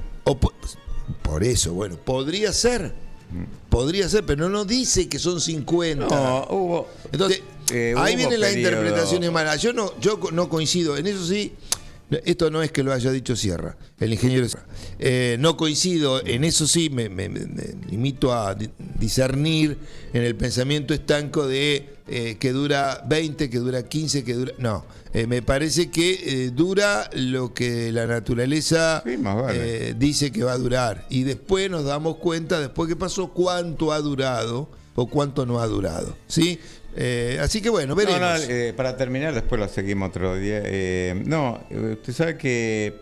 por 1.23 1.43
eso, 1.43 1.73
bueno, 1.73 1.95
podría 1.95 2.53
ser. 2.53 3.04
Podría 3.69 4.07
ser, 4.07 4.25
pero 4.25 4.49
no 4.49 4.65
dice 4.65 5.09
que 5.09 5.19
son 5.19 5.41
50. 5.41 6.07
No, 6.07 6.47
hubo. 6.49 6.87
Entonces, 7.11 7.41
eh, 7.71 7.93
ahí 7.97 8.15
vienen 8.15 8.39
las 8.39 8.55
interpretaciones 8.55 9.31
malas. 9.31 9.61
Yo 9.61 9.73
no, 9.73 9.99
yo 9.99 10.19
no 10.31 10.49
coincido. 10.49 10.97
En 10.97 11.07
eso 11.07 11.25
sí, 11.25 11.53
esto 12.09 12.51
no 12.51 12.61
es 12.61 12.71
que 12.71 12.83
lo 12.83 12.93
haya 12.93 13.11
dicho 13.11 13.35
Sierra, 13.35 13.77
el 13.99 14.13
ingeniero 14.13 14.47
eh, 14.99 15.37
no 15.39 15.57
coincido, 15.57 16.23
en 16.25 16.43
eso 16.43 16.67
sí 16.67 16.89
me, 16.89 17.09
limito 17.89 18.33
a 18.33 18.55
discernir 18.99 19.77
en 20.13 20.23
el 20.23 20.35
pensamiento 20.35 20.93
estanco 20.93 21.47
de 21.47 21.95
eh, 22.07 22.37
que 22.39 22.51
dura 22.51 23.03
20, 23.07 23.49
que 23.49 23.57
dura 23.57 23.83
15, 23.83 24.23
que 24.23 24.33
dura... 24.35 24.53
No, 24.59 24.85
eh, 25.13 25.25
me 25.25 25.41
parece 25.41 25.89
que 25.89 26.51
dura 26.53 27.09
lo 27.13 27.53
que 27.53 27.91
la 27.91 28.05
naturaleza 28.05 29.03
dice 29.97 30.31
que 30.31 30.43
va 30.43 30.53
a 30.53 30.57
durar. 30.57 31.07
Y 31.09 31.23
después 31.23 31.71
nos 31.71 31.85
damos 31.85 32.17
cuenta, 32.17 32.59
después 32.59 32.87
que 32.87 32.95
pasó, 32.95 33.29
cuánto 33.29 33.91
ha 33.91 33.99
durado 33.99 34.69
o 34.95 35.07
cuánto 35.07 35.45
no 35.45 35.59
ha 35.59 35.67
durado. 35.67 36.15
¿sí? 36.27 36.59
Eh, 36.95 37.37
así 37.41 37.61
que 37.61 37.69
bueno, 37.69 37.95
veremos. 37.95 38.47
Eh, 38.49 38.73
para 38.75 38.95
terminar, 38.95 39.33
después 39.33 39.59
lo 39.59 39.67
seguimos 39.67 40.09
otro 40.09 40.35
día. 40.35 40.61
Eh, 40.63 41.21
no, 41.25 41.59
usted 41.69 42.13
sabe 42.13 42.37
que, 42.37 42.93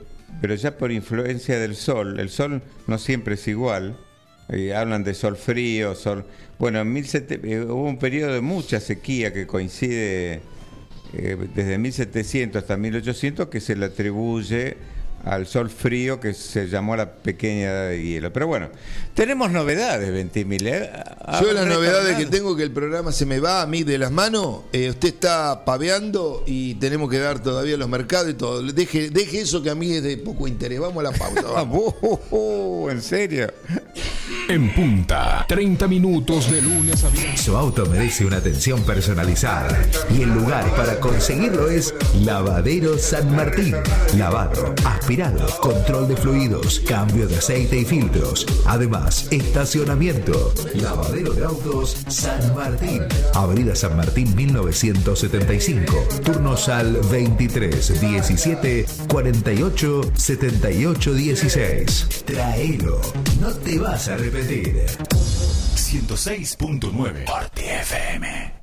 pero 0.42 0.56
ya 0.56 0.78
por 0.78 0.92
influencia 0.92 1.60
del 1.60 1.76
sol, 1.76 2.20
el 2.20 2.30
sol 2.30 2.62
no 2.88 2.98
siempre 2.98 3.36
es 3.36 3.48
igual. 3.48 3.98
hablan 4.76 5.04
de 5.04 5.14
sol 5.14 5.38
frío, 5.38 5.96
sol. 5.96 6.26
Bueno, 6.58 6.82
en 6.82 6.92
hubo 6.92 7.84
un 7.84 7.98
periodo 7.98 8.34
de 8.34 8.42
mucha 8.42 8.80
sequía 8.80 9.34
que 9.34 9.46
coincide 9.46 10.42
desde 11.12 11.78
1700 11.78 12.64
hasta 12.64 12.76
1800 12.76 13.48
que 13.48 13.60
se 13.60 13.76
le 13.76 13.86
atribuye 13.86 14.78
al 15.24 15.48
sol 15.48 15.70
frío 15.70 16.20
que 16.20 16.34
se 16.34 16.68
llamó 16.68 16.96
la 16.96 17.12
pequeña 17.12 17.72
edad 17.72 17.90
de 17.90 18.04
hielo. 18.04 18.34
Pero 18.34 18.48
bueno, 18.48 18.70
tenemos 19.14 19.52
novedades, 19.52 20.12
Ventimil. 20.12 20.68
¿eh? 20.68 20.90
Yo 21.42 21.54
las 21.54 21.68
novedades 21.68 22.18
que 22.18 22.26
tengo 22.26 22.56
que 22.56 22.64
el 22.64 22.72
programa 22.72 23.12
se 23.12 23.26
me 23.26 23.40
va 23.40 23.62
a 23.62 23.68
mí 23.68 23.84
de 23.84 23.98
las 23.98 24.12
manos. 24.12 24.62
Eh, 24.74 24.90
usted 24.90 25.10
está 25.10 25.64
paveando 25.66 26.44
y 26.46 26.76
tenemos 26.76 27.10
que 27.10 27.20
dar 27.20 27.42
todavía 27.42 27.78
los 27.78 27.90
mercados 27.90 28.32
y 28.32 28.34
todo. 28.34 28.62
Deje, 28.62 29.10
deje 29.10 29.42
eso 29.42 29.62
que 29.64 29.70
a 29.70 29.76
mí 29.76 29.94
es 29.94 30.04
de 30.04 30.18
poco 30.18 30.48
interés. 30.48 30.80
Vamos 30.80 31.06
a 31.06 31.12
la 31.12 31.18
pausa. 31.18 31.42
Vamos. 31.54 31.96
¿En 32.92 33.02
serio? 33.02 33.48
En 34.50 34.74
punta, 34.74 35.46
30 35.48 35.88
minutos 35.88 36.52
de 36.52 36.62
lunes 36.62 37.04
a 37.04 37.10
viernes. 37.10 37.40
Su 37.40 37.56
auto 37.56 37.86
merece 37.86 38.26
una 38.26 38.38
atención 38.38 38.84
personalizada 38.84 39.88
y 40.14 40.22
el 40.22 40.34
lugar 40.34 40.70
para 40.76 41.00
conseguirlo 41.00 41.70
es 41.70 41.94
Lavadero 42.24 42.98
San 42.98 43.34
Martín. 43.36 43.76
Lavado, 44.18 44.76
aspirado, 44.86 45.13
control 45.60 46.08
de 46.08 46.18
fluidos, 46.18 46.80
cambio 46.80 47.28
de 47.28 47.38
aceite 47.38 47.78
y 47.78 47.86
filtros. 47.86 48.46
Además, 48.66 49.28
estacionamiento. 49.32 50.54
Lavadero 50.74 51.34
de 51.34 51.46
autos 51.46 51.98
San 52.08 52.56
Martín. 52.56 53.04
Avenida 53.36 53.76
San 53.76 53.96
Martín 53.96 54.36
1975. 54.36 56.08
Turnos 56.24 56.68
al 56.68 56.98
23 57.12 58.02
17 58.02 58.86
48 59.08 60.02
78 60.16 61.14
16. 61.14 62.24
Traelo. 62.26 63.00
No 63.40 63.52
te 63.52 63.78
vas 63.78 64.08
a 64.08 64.18
repetir. 64.18 64.86
106.9 65.76 67.26
Party 67.26 67.62
FM. 67.62 68.63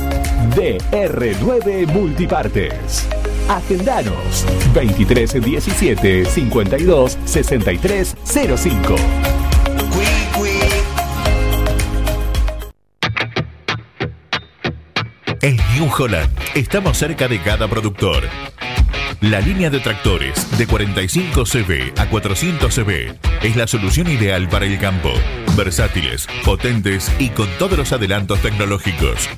DR9 0.49 1.87
Multipartes. 1.87 3.07
Agendanos 3.47 4.45
23 4.73 5.43
17 5.43 6.25
52 6.25 7.17
63 7.25 8.15
05. 8.25 8.95
En 15.41 15.57
New 15.75 15.89
Holland 15.97 16.29
estamos 16.53 16.97
cerca 16.97 17.27
de 17.27 17.39
cada 17.41 17.67
productor. 17.67 18.23
La 19.21 19.39
línea 19.39 19.69
de 19.69 19.79
tractores 19.79 20.57
de 20.57 20.67
45 20.67 21.43
cb 21.45 21.93
a 21.97 22.09
400 22.09 22.73
cb 22.73 23.15
es 23.43 23.55
la 23.55 23.67
solución 23.67 24.09
ideal 24.09 24.47
para 24.49 24.65
el 24.65 24.79
campo. 24.79 25.11
Versátiles, 25.55 26.27
potentes 26.45 27.11
y 27.19 27.29
con 27.29 27.47
todos 27.59 27.77
los 27.77 27.91
adelantos 27.91 28.39
tecnológicos. 28.41 29.29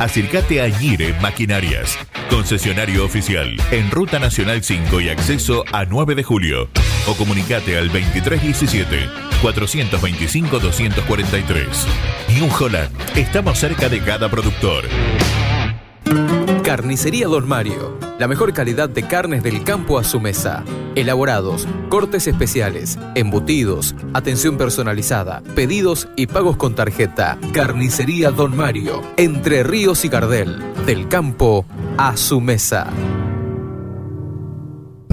Acércate 0.00 0.60
a 0.60 0.68
Gire 0.70 1.14
Maquinarias, 1.20 1.96
concesionario 2.28 3.04
oficial 3.04 3.56
en 3.70 3.90
Ruta 3.92 4.18
Nacional 4.18 4.62
5 4.62 5.00
y 5.00 5.08
acceso 5.08 5.64
a 5.72 5.84
9 5.84 6.16
de 6.16 6.24
julio. 6.24 6.68
O 7.06 7.14
comunicate 7.14 7.78
al 7.78 7.88
2317 7.88 9.08
425 9.40 10.58
243. 10.58 11.86
New 12.34 12.48
Holland, 12.58 12.90
estamos 13.16 13.56
cerca 13.58 13.88
de 13.88 14.00
cada 14.00 14.28
productor. 14.28 14.84
Carnicería 16.74 17.28
Don 17.28 17.46
Mario. 17.46 17.96
La 18.18 18.26
mejor 18.26 18.52
calidad 18.52 18.88
de 18.88 19.06
carnes 19.06 19.44
del 19.44 19.62
campo 19.62 19.96
a 19.96 20.02
su 20.02 20.18
mesa. 20.18 20.64
Elaborados, 20.96 21.68
cortes 21.88 22.26
especiales, 22.26 22.98
embutidos, 23.14 23.94
atención 24.12 24.58
personalizada, 24.58 25.40
pedidos 25.54 26.08
y 26.16 26.26
pagos 26.26 26.56
con 26.56 26.74
tarjeta. 26.74 27.38
Carnicería 27.52 28.32
Don 28.32 28.56
Mario. 28.56 29.02
Entre 29.16 29.62
Ríos 29.62 30.04
y 30.04 30.08
Gardel. 30.08 30.60
Del 30.84 31.06
campo 31.06 31.64
a 31.96 32.16
su 32.16 32.40
mesa. 32.40 32.88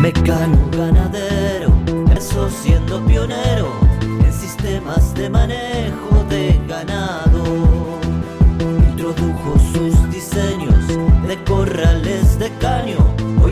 Mecano 0.00 0.70
ganadero, 0.70 1.72
eso 2.16 2.48
siendo 2.48 3.04
pionero 3.04 3.72
en 4.24 4.32
sistemas 4.32 5.12
de 5.14 5.28
manejo 5.28 6.24
de 6.28 6.60
ganado. 6.68 7.29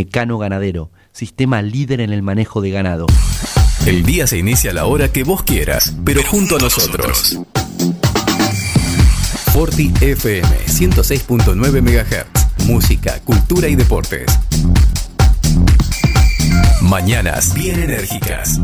Mecano 0.00 0.38
Ganadero, 0.38 0.90
sistema 1.12 1.60
líder 1.60 2.00
en 2.00 2.10
el 2.10 2.22
manejo 2.22 2.62
de 2.62 2.70
ganado. 2.70 3.04
El 3.84 4.02
día 4.02 4.26
se 4.26 4.38
inicia 4.38 4.70
a 4.70 4.72
la 4.72 4.86
hora 4.86 5.12
que 5.12 5.24
vos 5.24 5.42
quieras, 5.42 5.94
pero 6.06 6.22
junto 6.22 6.56
a 6.56 6.58
nosotros. 6.58 7.38
Forti 9.52 9.92
FM 10.00 10.48
106.9 10.48 11.82
MHz. 11.82 12.66
Música, 12.66 13.20
cultura 13.24 13.68
y 13.68 13.76
deportes. 13.76 14.24
Mañanas 16.80 17.52
bien 17.52 17.82
enérgicas. 17.82 18.58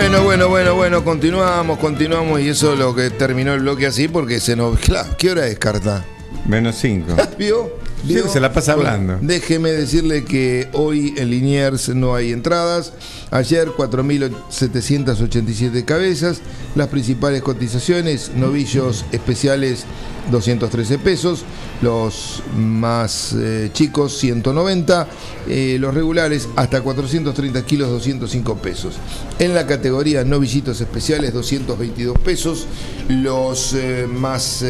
Bueno, 0.00 0.22
bueno, 0.24 0.48
bueno, 0.48 0.74
bueno, 0.74 1.04
continuamos, 1.04 1.78
continuamos 1.78 2.40
y 2.40 2.48
eso 2.48 2.72
es 2.72 2.78
lo 2.78 2.94
que 2.94 3.10
terminó 3.10 3.52
el 3.52 3.60
bloque 3.60 3.84
así 3.84 4.08
porque 4.08 4.40
se 4.40 4.56
nos... 4.56 4.78
Claro, 4.80 5.14
¿qué 5.18 5.30
hora 5.30 5.46
es, 5.46 5.58
Carta? 5.58 6.02
Menos 6.50 6.76
5. 6.76 7.16
¿Vio? 7.38 7.70
Sí, 8.04 8.18
se 8.32 8.40
la 8.40 8.52
pasa 8.52 8.72
hablando. 8.72 9.18
déjeme 9.20 9.70
decirle 9.70 10.24
que 10.24 10.68
hoy 10.72 11.14
en 11.16 11.30
Liniers 11.30 11.90
no 11.90 12.16
hay 12.16 12.32
entradas. 12.32 12.92
Ayer 13.30 13.68
4.787 13.68 15.84
cabezas. 15.84 16.40
Las 16.74 16.88
principales 16.88 17.42
cotizaciones, 17.42 18.32
novillos 18.34 19.04
especiales 19.12 19.84
213 20.30 20.98
pesos, 20.98 21.44
los 21.82 22.42
más 22.56 23.34
eh, 23.36 23.70
chicos 23.72 24.16
190, 24.18 25.06
eh, 25.48 25.76
los 25.80 25.94
regulares 25.94 26.48
hasta 26.56 26.80
430 26.80 27.64
kilos 27.64 27.90
205 27.90 28.56
pesos. 28.56 28.94
En 29.38 29.54
la 29.54 29.66
categoría 29.66 30.24
novillitos 30.24 30.80
especiales 30.80 31.32
222 31.34 32.18
pesos, 32.18 32.66
los 33.08 33.74
eh, 33.74 34.06
más 34.08 34.64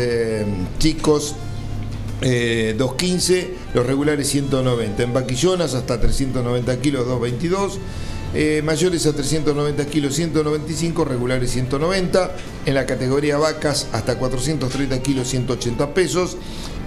chicos 0.78 1.34
eh, 2.22 2.74
215, 2.76 3.54
los 3.74 3.87
regulares 3.87 4.28
190. 4.28 5.02
En 5.02 5.12
vaquillonas 5.12 5.74
hasta 5.74 6.00
390 6.00 6.80
kilos 6.80 7.06
222. 7.06 7.78
eh, 8.33 8.62
mayores 8.64 9.06
a 9.06 9.12
390 9.12 9.87
kilos 9.87 10.14
195, 10.14 11.04
regulares 11.04 11.50
190. 11.50 12.37
En 12.66 12.74
la 12.74 12.87
categoría 12.87 13.38
vacas 13.38 13.88
hasta 13.92 14.18
430 14.18 15.02
kilos 15.02 15.28
180 15.28 15.94
pesos. 15.94 16.37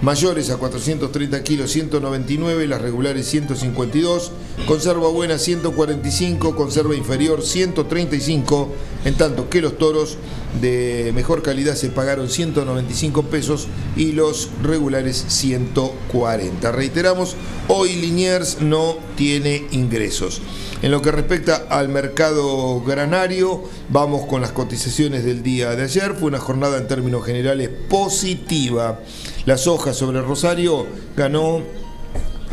Mayores 0.02 0.50
a 0.50 0.58
430 0.58 1.42
kilos 1.42 1.70
199, 1.70 2.66
las 2.66 2.82
regulares 2.82 3.26
152. 3.26 4.32
Conserva 4.66 5.08
buena 5.08 5.38
145, 5.38 6.54
conserva 6.56 6.94
inferior 6.94 7.42
135. 7.42 8.68
En 9.04 9.14
tanto 9.14 9.48
que 9.48 9.60
los 9.60 9.78
toros 9.78 10.18
de 10.60 11.12
mejor 11.14 11.42
calidad 11.42 11.74
se 11.74 11.88
pagaron 11.88 12.28
195 12.28 13.24
pesos 13.24 13.66
y 13.96 14.12
los 14.12 14.50
regulares 14.62 15.24
140. 15.28 16.72
Reiteramos, 16.72 17.36
hoy 17.68 17.94
Liniers 17.96 18.60
no 18.60 18.96
tiene 19.16 19.66
ingresos. 19.72 20.40
En 20.82 20.90
lo 20.90 21.00
que 21.00 21.12
respecta 21.12 21.66
al 21.70 21.88
mercado 21.88 22.82
granario, 22.82 23.64
vamos 23.88 24.26
con 24.26 24.42
las 24.42 24.52
cotizaciones 24.52 25.24
del 25.24 25.42
día 25.42 25.74
de 25.76 25.84
ayer. 25.84 26.14
Fue 26.14 26.28
una 26.28 26.40
jornada 26.40 26.78
en 26.78 26.88
términos 26.88 27.24
generales 27.24 27.70
positiva. 27.88 29.00
La 29.46 29.58
soja 29.58 29.92
sobre 29.92 30.22
Rosario 30.22 30.86
ganó 31.16 31.62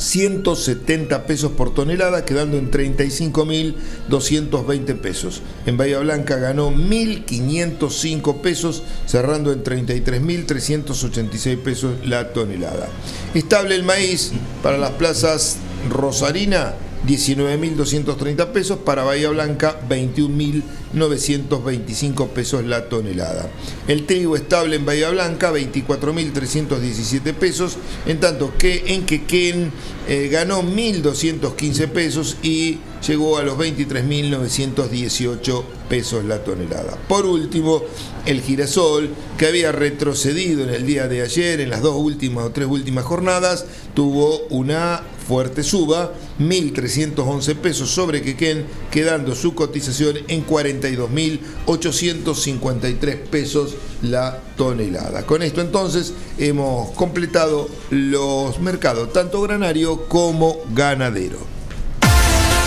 170 0.01 1.25
pesos 1.25 1.51
por 1.51 1.73
tonelada, 1.73 2.25
quedando 2.25 2.57
en 2.57 2.69
35.220 2.71 4.99
pesos. 4.99 5.41
En 5.65 5.77
Bahía 5.77 5.99
Blanca 5.99 6.35
ganó 6.37 6.69
1.505 6.71 8.41
pesos, 8.41 8.83
cerrando 9.05 9.53
en 9.53 9.63
33.386 9.63 11.57
pesos 11.59 11.93
la 12.03 12.33
tonelada. 12.33 12.89
Estable 13.33 13.75
el 13.75 13.83
maíz 13.83 14.33
para 14.63 14.77
las 14.77 14.91
plazas 14.91 15.57
Rosarina, 15.89 16.73
19.230 17.07 18.51
pesos, 18.51 18.79
para 18.79 19.03
Bahía 19.03 19.29
Blanca 19.29 19.79
21.925 19.89 22.29
pesos 22.29 22.63
la 22.63 22.87
tonelada. 22.89 23.49
El 23.87 24.05
trigo 24.05 24.35
estable 24.35 24.75
en 24.75 24.85
Bahía 24.85 25.09
Blanca 25.09 25.51
24.317 25.51 27.33
pesos, 27.33 27.77
en 28.05 28.19
tanto 28.19 28.53
que 28.57 28.93
en 28.93 29.05
Quequén 29.05 29.71
eh, 30.07 30.29
ganó 30.31 30.61
1.215 30.61 31.87
pesos 31.87 32.37
y 32.43 32.77
llegó 33.07 33.37
a 33.37 33.43
los 33.43 33.57
23.918 33.57 35.63
pesos 35.89 36.23
la 36.25 36.43
tonelada. 36.43 36.97
Por 37.07 37.25
último, 37.25 37.81
el 38.25 38.41
girasol, 38.41 39.09
que 39.37 39.45
había 39.47 39.71
retrocedido 39.71 40.63
en 40.63 40.69
el 40.69 40.85
día 40.85 41.07
de 41.07 41.21
ayer, 41.21 41.61
en 41.61 41.69
las 41.69 41.81
dos 41.81 41.95
últimas 41.95 42.43
o 42.45 42.51
tres 42.51 42.67
últimas 42.67 43.05
jornadas, 43.05 43.65
tuvo 43.93 44.39
una 44.49 45.03
fuerte 45.27 45.63
suba, 45.63 46.13
1.311 46.39 47.55
pesos 47.55 47.89
sobre 47.89 48.21
Quequén, 48.21 48.67
quedando 48.91 49.33
su 49.35 49.55
cotización 49.55 50.17
en 50.27 50.45
42.853 50.45 53.17
pesos 53.29 53.75
la 54.01 54.37
tonelada. 54.57 55.25
Con 55.25 55.41
esto 55.41 55.61
entonces 55.61 56.11
hemos 56.37 56.91
completado 56.91 57.69
los 57.91 58.59
mercados, 58.59 59.13
tanto 59.13 59.41
granario 59.41 60.05
como 60.07 60.57
ganadero. 60.73 61.39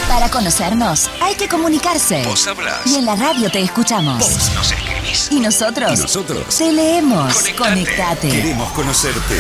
Para 0.08 0.30
conocernos 0.30 1.10
hay 1.20 1.34
que 1.34 1.48
comunicarse. 1.48 2.22
Vos 2.24 2.46
hablás. 2.46 2.86
Y 2.86 2.94
en 2.96 3.04
la 3.04 3.14
radio 3.16 3.50
te 3.50 3.60
escuchamos. 3.60 4.20
Vos 4.20 4.50
nos 4.54 4.72
Y 5.30 5.40
nosotros. 5.40 5.98
Y 5.98 6.02
nosotros. 6.02 6.56
Te 6.56 6.72
leemos. 6.72 7.34
Conectate. 7.34 7.56
Conectate. 7.56 8.28
Queremos 8.28 8.72
conocerte. 8.72 9.34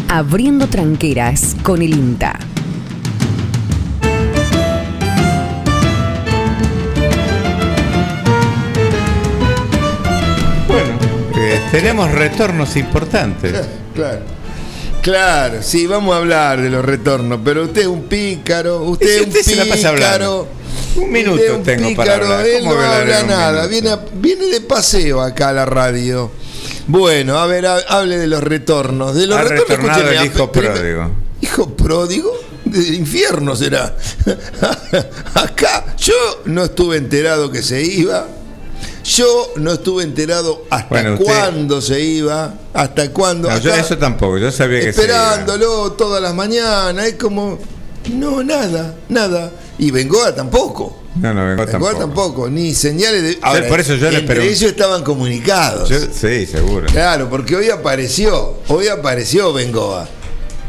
Abriendo 0.08 0.68
tranqueras 0.68 1.56
con 1.62 1.82
el 1.82 1.90
INTA. 1.92 2.38
Bueno, 10.68 10.98
eh, 11.36 11.60
tenemos 11.70 12.10
retornos 12.12 12.76
importantes. 12.76 13.52
Claro. 13.94 14.20
Claro, 15.02 15.62
sí, 15.62 15.86
vamos 15.86 16.14
a 16.14 16.18
hablar 16.18 16.60
de 16.60 16.68
los 16.68 16.84
retornos, 16.84 17.38
pero 17.44 17.64
usted 17.64 17.82
es 17.82 17.86
un 17.86 18.02
pícaro, 18.04 18.82
usted 18.82 19.06
es 19.08 19.22
un 19.22 19.28
Usted 19.28 19.42
se 19.42 19.54
la 19.56 19.64
pasa 19.64 19.92
pícaro. 19.92 20.04
hablando. 20.24 20.48
Un 20.96 21.12
minuto 21.12 21.34
usted 21.36 21.46
es 21.52 21.56
un 21.58 21.62
tengo 21.62 21.94
para 21.96 22.14
pícaro, 22.14 22.24
hablar. 22.34 22.46
Él 22.46 22.58
¿Cómo 22.64 22.74
no 22.74 22.80
habla 22.80 23.22
nada, 23.22 23.66
viene, 23.68 23.90
viene 24.14 24.46
de 24.46 24.60
paseo 24.62 25.20
acá 25.20 25.50
a 25.50 25.52
la 25.52 25.64
radio. 25.64 26.30
Bueno, 26.88 27.38
a 27.38 27.46
ver, 27.46 27.66
ha- 27.66 27.79
hable 27.88 28.18
de 28.18 28.27
los 28.27 28.42
retornos. 28.42 29.14
De 29.14 29.27
los 29.27 29.38
Ha 29.38 29.42
retornos, 29.42 29.99
el 29.99 30.27
hijo 30.27 30.53
pródigo. 30.53 31.11
¿Hijo 31.40 31.68
pródigo? 31.77 32.33
Del 32.64 32.94
infierno 32.94 33.55
será. 33.57 33.96
Acá 35.35 35.94
yo 35.99 36.14
no 36.46 36.64
estuve 36.64 36.96
enterado 36.96 37.51
que 37.51 37.62
se 37.62 37.83
iba. 37.83 38.27
Yo 39.05 39.53
no 39.57 39.72
estuve 39.72 40.03
enterado 40.03 40.64
hasta 40.70 40.88
Bueno, 40.88 41.12
usted- 41.14 41.25
cuándo 41.25 41.81
se 41.81 42.01
iba. 42.01 42.55
Hasta 42.75 43.11
cuándo. 43.12 43.49
No, 43.49 43.59
yo 43.59 43.72
eso 43.75 43.96
tampoco, 43.99 44.38
yo 44.38 44.51
sabía 44.51 44.81
que 44.81 44.92
se 44.92 45.05
iba. 45.05 45.14
esperándolo 45.35 45.92
todas 45.92 46.20
las 46.22 46.35
mañanas. 46.35 47.07
Es 47.07 47.14
como. 47.14 47.59
No, 48.12 48.42
nada, 48.42 48.94
nada. 49.09 49.51
Y 49.79 49.90
Bengoa 49.90 50.35
tampoco. 50.35 51.03
No, 51.20 51.33
no, 51.35 51.46
vengo 51.46 51.64
Bengoa 51.64 51.66
tampoco. 51.92 51.98
tampoco. 51.98 52.50
Ni 52.50 52.74
señales 52.74 53.22
de. 53.22 53.37
por 53.68 53.81
eso 53.81 53.94
yo 53.96 54.11
le 54.11 54.18
entre 54.18 54.44
ellos 54.44 54.62
estaban 54.70 55.02
comunicados. 55.02 55.88
Yo- 55.88 56.00
sí, 56.12 56.46
seguro. 56.46 56.87
Claro, 56.87 57.29
porque 57.31 57.57
hoy 57.57 57.70
apareció, 57.70 58.59
hoy 58.68 58.88
apareció 58.88 59.52
Bengoa. 59.52 60.09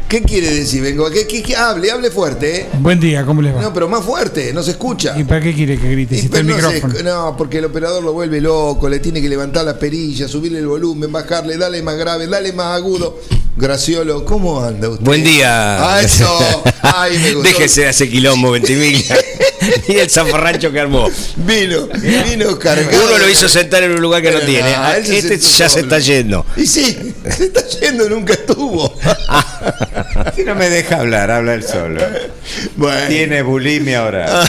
¿Qué 0.08 0.22
quiere 0.22 0.50
decir 0.54 0.80
Bengoa? 0.82 1.10
¿Qué, 1.10 1.26
qué- 1.26 1.42
qué- 1.42 1.54
Hable, 1.54 1.90
hable 1.90 2.10
fuerte, 2.10 2.60
¿eh? 2.62 2.66
Buen 2.80 2.98
día, 2.98 3.26
¿cómo 3.26 3.42
les 3.42 3.54
va? 3.54 3.60
No, 3.60 3.74
pero 3.74 3.90
más 3.90 4.02
fuerte, 4.02 4.54
no 4.54 4.62
se 4.62 4.70
escucha. 4.70 5.14
¿Y 5.18 5.24
para 5.24 5.42
qué 5.42 5.52
quiere 5.54 5.78
que 5.78 5.90
grite? 5.90 6.14
Si 6.14 6.22
Y, 6.22 6.24
está 6.24 6.38
el 6.38 6.46
no, 6.46 6.56
se- 6.58 6.72
micrófono. 6.76 7.02
no, 7.02 7.36
porque 7.36 7.58
el 7.58 7.66
operador 7.66 8.02
lo 8.02 8.14
vuelve 8.14 8.40
loco, 8.40 8.88
le 8.88 9.00
tiene 9.00 9.20
que 9.20 9.28
levantar 9.28 9.66
la 9.66 9.78
perilla, 9.78 10.26
subirle 10.26 10.60
el 10.60 10.66
volumen, 10.66 11.12
bajarle, 11.12 11.58
dale 11.58 11.82
más 11.82 11.98
grave, 11.98 12.26
dale 12.26 12.54
más 12.54 12.74
agudo. 12.78 13.18
Graciolo, 13.58 14.24
¿cómo 14.24 14.62
anda 14.62 14.88
usted? 14.88 15.04
Buen 15.04 15.24
día. 15.24 15.96
Ah, 15.96 16.00
eso. 16.00 16.64
Ay, 16.80 17.18
me 17.18 17.34
gustó. 17.34 17.48
Déjese 17.48 17.80
de 17.82 17.88
hacer 17.88 18.08
quilombo, 18.08 18.52
Ventimiglia. 18.52 19.16
Mira 19.88 20.02
el 20.04 20.10
zafarrancho 20.10 20.70
que 20.70 20.78
armó. 20.78 21.10
Vino, 21.38 21.88
vino 21.88 22.56
cargado. 22.56 23.04
Uno 23.04 23.18
lo 23.18 23.28
hizo 23.28 23.48
sentar 23.48 23.82
en 23.82 23.90
un 23.92 24.00
lugar 24.00 24.22
que 24.22 24.30
no 24.30 24.36
Pero 24.38 24.46
tiene. 24.48 24.70
no, 24.70 24.76
Ah, 24.78 24.96
Este 24.96 25.36
ya 25.38 25.68
se 25.68 25.80
está 25.80 25.98
yendo. 25.98 26.46
Y 26.56 26.66
sí, 26.66 27.14
se 27.36 27.44
está 27.46 27.66
yendo, 27.80 28.08
nunca 28.08 28.34
estuvo. 28.34 28.94
Si 30.36 30.44
no 30.44 30.54
me 30.54 30.70
deja 30.70 30.98
hablar, 31.00 31.30
habla 31.30 31.54
él 31.54 31.64
solo. 31.64 32.00
Bueno. 32.76 33.08
Tiene 33.08 33.42
bulimia 33.42 34.00
ahora. 34.00 34.44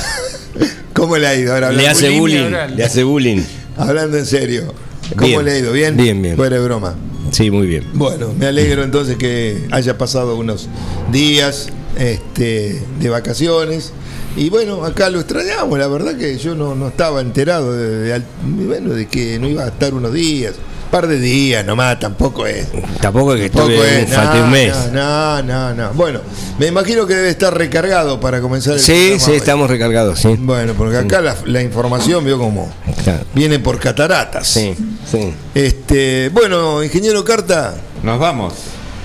¿Cómo 0.94 1.18
le 1.18 1.28
ha 1.28 1.36
ido? 1.36 1.54
Ahora 1.56 1.72
Le 1.72 1.88
hace 1.88 2.10
bullying. 2.12 2.52
Le 2.76 2.84
hace 2.84 3.04
bullying. 3.04 3.42
Hablando 3.76 4.18
en 4.18 4.26
serio. 4.28 4.74
¿Cómo 5.16 5.28
Bien. 5.28 5.46
le 5.46 5.52
ha 5.52 5.58
ido? 5.58 5.72
¿Bien? 5.74 5.98
Bien, 5.98 6.22
bien. 6.22 6.36
Fuera 6.36 6.58
de 6.58 6.64
broma. 6.64 6.96
Sí, 7.32 7.52
muy 7.52 7.68
bien. 7.68 7.86
Bueno, 7.94 8.34
me 8.38 8.46
alegro 8.48 8.84
entonces 8.84 9.18
que 9.18 9.68
haya 9.72 9.98
pasado 9.98 10.36
unos 10.36 10.68
días 11.12 11.70
este, 11.98 12.82
de 13.00 13.10
vacaciones. 13.10 13.94
Y 14.38 14.50
bueno, 14.50 14.86
acá 14.86 15.10
lo 15.10 15.20
extrañamos, 15.20 15.78
la 15.80 15.88
verdad 15.88 16.16
que 16.16 16.38
yo 16.38 16.56
no, 16.56 16.76
no 16.76 16.90
estaba 16.90 17.20
enterado 17.20 17.74
de, 17.76 18.22
bueno, 18.44 18.94
de 18.94 19.08
que 19.08 19.40
no 19.40 19.50
iba 19.50 19.64
a 19.64 19.68
estar 19.68 19.94
unos 19.94 20.14
días. 20.14 20.56
Par 20.90 21.08
de 21.08 21.20
días 21.20 21.64
nomás, 21.66 22.00
tampoco 22.00 22.48
es. 22.48 22.66
Tampoco 23.00 23.36
es 23.36 23.42
que 23.42 23.50
Tampoco 23.52 23.72
estuve, 23.84 24.02
es, 24.04 24.10
falté 24.14 24.38
no, 24.40 24.44
un 24.46 24.52
mes. 24.52 24.74
No, 24.92 25.42
no, 25.44 25.44
no, 25.44 25.74
no. 25.76 25.94
Bueno, 25.94 26.20
me 26.58 26.66
imagino 26.68 27.06
que 27.06 27.14
debe 27.16 27.30
estar 27.30 27.56
recargado 27.56 28.20
para 28.20 28.42
comenzar 28.42 28.74
el 28.74 28.80
Sí, 28.80 28.92
programa 28.94 29.20
sí, 29.26 29.32
hoy. 29.32 29.38
estamos 29.38 29.70
recargados, 29.70 30.20
sí. 30.20 30.36
Bueno, 30.40 30.74
porque 30.76 30.98
acá 30.98 31.22
la, 31.22 31.36
la 31.46 31.62
información 31.62 32.26
vio 32.26 32.40
como 32.40 32.72
Claro. 33.04 33.24
viene 33.36 33.60
por 33.60 33.80
cataratas. 33.80 34.48
Sí, 34.48 34.74
sí. 35.12 35.32
Este, 35.54 36.30
bueno, 36.30 36.84
ingeniero 36.84 37.24
Carta, 37.24 37.76
Nos 38.02 38.20
vamos. 38.20 38.54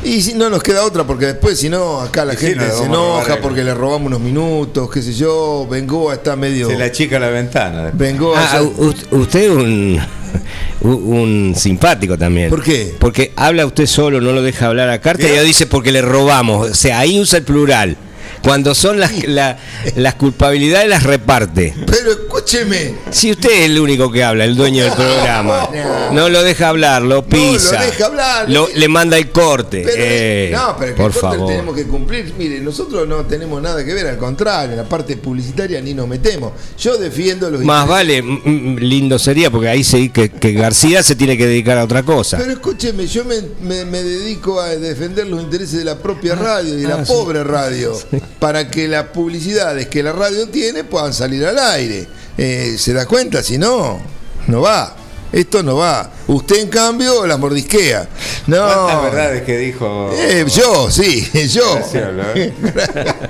y 0.02 0.22
si 0.22 0.32
no 0.34 0.48
nos 0.48 0.62
queda 0.62 0.84
otra, 0.86 1.04
porque 1.04 1.26
después, 1.26 1.58
si 1.58 1.68
no, 1.68 2.00
acá 2.00 2.24
la 2.24 2.32
Y 2.32 2.36
gente 2.38 2.70
se 2.70 2.84
enoja 2.84 3.36
porque 3.42 3.62
le 3.62 3.74
robamos 3.74 4.06
unos 4.06 4.20
minutos, 4.20 4.90
qué 4.90 5.02
sé 5.02 5.12
yo. 5.12 5.66
Bengoa 5.70 6.14
está 6.14 6.34
medio. 6.34 6.68
Se 6.68 6.78
la 6.78 6.90
chica 6.90 7.18
a 7.18 7.20
la 7.20 7.28
ventana. 7.28 7.90
Bengoa. 7.92 8.40
Ah, 8.40 8.60
ya- 8.62 9.16
usted 9.18 9.42
es 9.44 9.50
un, 9.50 10.00
un, 10.80 10.92
un 10.92 11.54
simpático 11.56 12.16
también. 12.18 12.50
¿Por 12.50 12.62
qué? 12.62 12.94
Porque 12.98 13.32
habla 13.36 13.66
usted 13.66 13.86
solo, 13.86 14.20
no 14.20 14.32
lo 14.32 14.42
deja 14.42 14.66
hablar 14.66 14.88
a 14.90 15.00
carta 15.00 15.22
y 15.22 15.26
¿Vio? 15.26 15.34
ella 15.34 15.42
dice 15.42 15.66
porque 15.66 15.92
le 15.92 16.02
robamos. 16.02 16.70
O 16.70 16.74
sea, 16.74 16.98
ahí 16.98 17.18
usa 17.20 17.38
el 17.38 17.44
plural. 17.44 17.96
Cuando 18.44 18.74
son 18.74 19.00
las, 19.00 19.26
la- 19.26 19.58
las 19.96 20.14
culpabilidades 20.14 20.88
las 20.88 21.02
reparte. 21.02 21.74
Pero 21.86 22.12
escúcheme. 22.12 22.94
Si 23.10 23.30
usted 23.30 23.50
es 23.50 23.60
el 23.70 23.80
único 23.80 24.10
que 24.12 24.22
habla, 24.22 24.44
el 24.44 24.54
dueño 24.54 24.84
del 24.84 24.92
programa, 24.92 25.68
no 26.12 26.28
lo 26.28 26.42
deja 26.42 26.68
hablar, 26.68 27.02
lo 27.02 27.24
pisa, 27.26 27.80
lo 27.80 27.86
deja 27.86 28.06
hablar. 28.06 28.50
lo- 28.50 28.68
le 28.74 28.88
manda 28.88 29.16
el 29.16 29.30
corte. 29.30 29.82
Pero, 29.84 29.96
Eh, 29.98 30.50
no, 30.52 30.76
pero 30.78 30.94
que 30.94 31.02
por 31.02 31.10
el 31.10 31.18
corte 31.20 31.36
favor. 31.36 31.48
tenemos 31.48 31.74
que 31.74 31.84
cumplir. 31.86 32.34
Mire, 32.38 32.60
nosotros 32.60 33.08
no 33.08 33.24
tenemos 33.24 33.60
nada 33.62 33.84
que 33.84 33.94
ver, 33.94 34.06
al 34.06 34.18
contrario, 34.18 34.72
en 34.72 34.76
la 34.76 34.88
parte 34.88 35.16
publicitaria 35.16 35.80
ni 35.80 35.94
nos 35.94 36.06
metemos. 36.06 36.52
Yo 36.78 36.96
defiendo 36.98 37.50
los 37.50 37.62
Más 37.62 37.88
vale, 37.88 38.22
lindo 38.22 39.18
sería, 39.18 39.50
porque 39.50 39.68
ahí 39.68 39.82
sí 39.84 40.10
que, 40.10 40.30
que 40.30 40.52
García 40.52 41.02
se 41.02 41.16
tiene 41.16 41.36
que 41.38 41.46
dedicar 41.46 41.78
a 41.78 41.84
otra 41.84 42.02
cosa. 42.02 42.36
Pero 42.38 42.52
escúcheme, 42.52 43.06
yo 43.06 43.24
me, 43.24 43.36
me- 43.62 43.84
me 43.84 44.02
dedico 44.02 44.60
a 44.60 44.68
defender 44.70 45.26
los 45.26 45.40
intereses 45.42 45.78
de 45.78 45.84
la 45.84 45.98
propia 45.98 46.34
radio 46.34 46.74
y 46.76 46.82
de 46.82 46.88
la 46.88 46.96
ah, 46.96 47.04
sí. 47.06 47.12
pobre 47.12 47.42
radio, 47.44 47.98
para 48.38 48.70
que 48.70 48.88
las 48.88 49.04
publicidades 49.06 49.86
que 49.88 50.02
la 50.02 50.12
radio 50.12 50.48
tiene 50.48 50.84
puedan 50.84 51.12
salir 51.14 51.44
al 51.46 51.58
aire. 51.58 52.06
Eh, 52.36 52.76
¿Se 52.78 52.92
da 52.92 53.06
cuenta? 53.06 53.42
Si 53.42 53.58
no, 53.58 54.00
no 54.46 54.60
va. 54.60 54.96
Esto 55.32 55.64
no 55.64 55.76
va. 55.76 56.10
Usted, 56.28 56.60
en 56.60 56.68
cambio, 56.68 57.26
las 57.26 57.40
mordisquea. 57.40 58.08
No. 58.46 58.56
¿Cuántas 58.66 59.02
verdades 59.02 59.42
que 59.42 59.58
dijo? 59.58 60.10
Eh, 60.14 60.44
yo, 60.48 60.88
sí, 60.92 61.28
yo. 61.48 61.80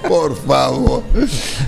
Por 0.08 0.36
favor. 0.46 1.02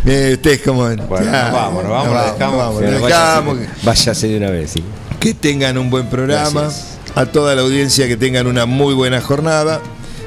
Eh, 0.05 0.33
usted 0.35 0.51
es 0.53 0.61
como. 0.63 0.83
Bueno, 0.83 1.07
Ya, 1.25 1.45
nos 1.45 1.53
vamos, 1.53 1.83
nos 1.85 1.93
vamos, 1.93 2.13
nos 2.13 2.33
dejamos. 2.33 2.59
vamos, 2.59 2.81
dejamos. 2.81 3.59
váyase 3.83 4.29
de 4.29 4.37
una 4.37 4.51
vez, 4.51 4.73
sí. 4.73 4.85
Que 5.19 5.33
tengan 5.33 5.79
un 5.79 5.89
buen 5.89 6.11
programa. 6.11 6.63
Gracias. 6.63 6.99
A 7.15 7.25
toda 7.25 7.55
la 7.55 7.63
audiencia 7.63 8.07
que 8.07 8.19
tengan 8.19 8.47
una 8.47 8.67
muy 8.67 8.93
buena 8.93 9.23
jornada. 9.23 9.81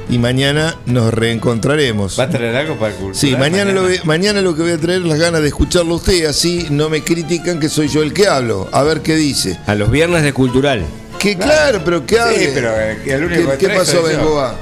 Y 0.10 0.18
mañana 0.18 0.76
nos 0.88 1.14
reencontraremos. 1.14 2.20
¿Va 2.20 2.24
a 2.24 2.30
traer 2.30 2.56
algo 2.56 2.76
para 2.78 2.92
el 2.94 2.98
cultural? 2.98 3.16
Sí, 3.20 3.36
mañana, 3.36 3.72
Lo, 3.72 3.84
voy- 3.84 4.00
mañana 4.06 4.42
lo 4.42 4.56
que 4.56 4.64
voy 4.64 4.72
a 4.72 4.78
traer 4.78 5.02
es 5.02 5.08
las 5.08 5.20
ganas 5.20 5.42
de 5.42 5.48
escucharlo 5.50 5.94
a 5.94 5.98
usted, 5.98 6.26
así 6.26 6.66
no 6.72 6.90
me 6.90 7.04
critican 7.04 7.60
que 7.60 7.70
soy 7.70 7.88
yo 7.90 8.02
el 8.02 8.12
que 8.14 8.28
hablo. 8.28 8.68
A 8.72 8.82
ver 8.84 9.02
qué 9.02 9.16
dice. 9.16 9.60
A 9.68 9.76
los 9.76 9.92
viernes 9.92 10.24
de 10.24 10.34
cultural. 10.34 10.84
Que 11.20 11.38
claro, 11.38 11.82
pero 11.86 12.06
que 12.06 12.20
hable. 12.20 12.40
Sí, 12.40 12.50
pero 12.54 12.72
que 13.04 13.14
el 13.14 13.24
único 13.26 13.52
¿Qué, 13.52 13.58
que 13.58 13.68
qué 13.68 13.74
pasó. 13.78 14.02
Bengoa? 14.02 14.56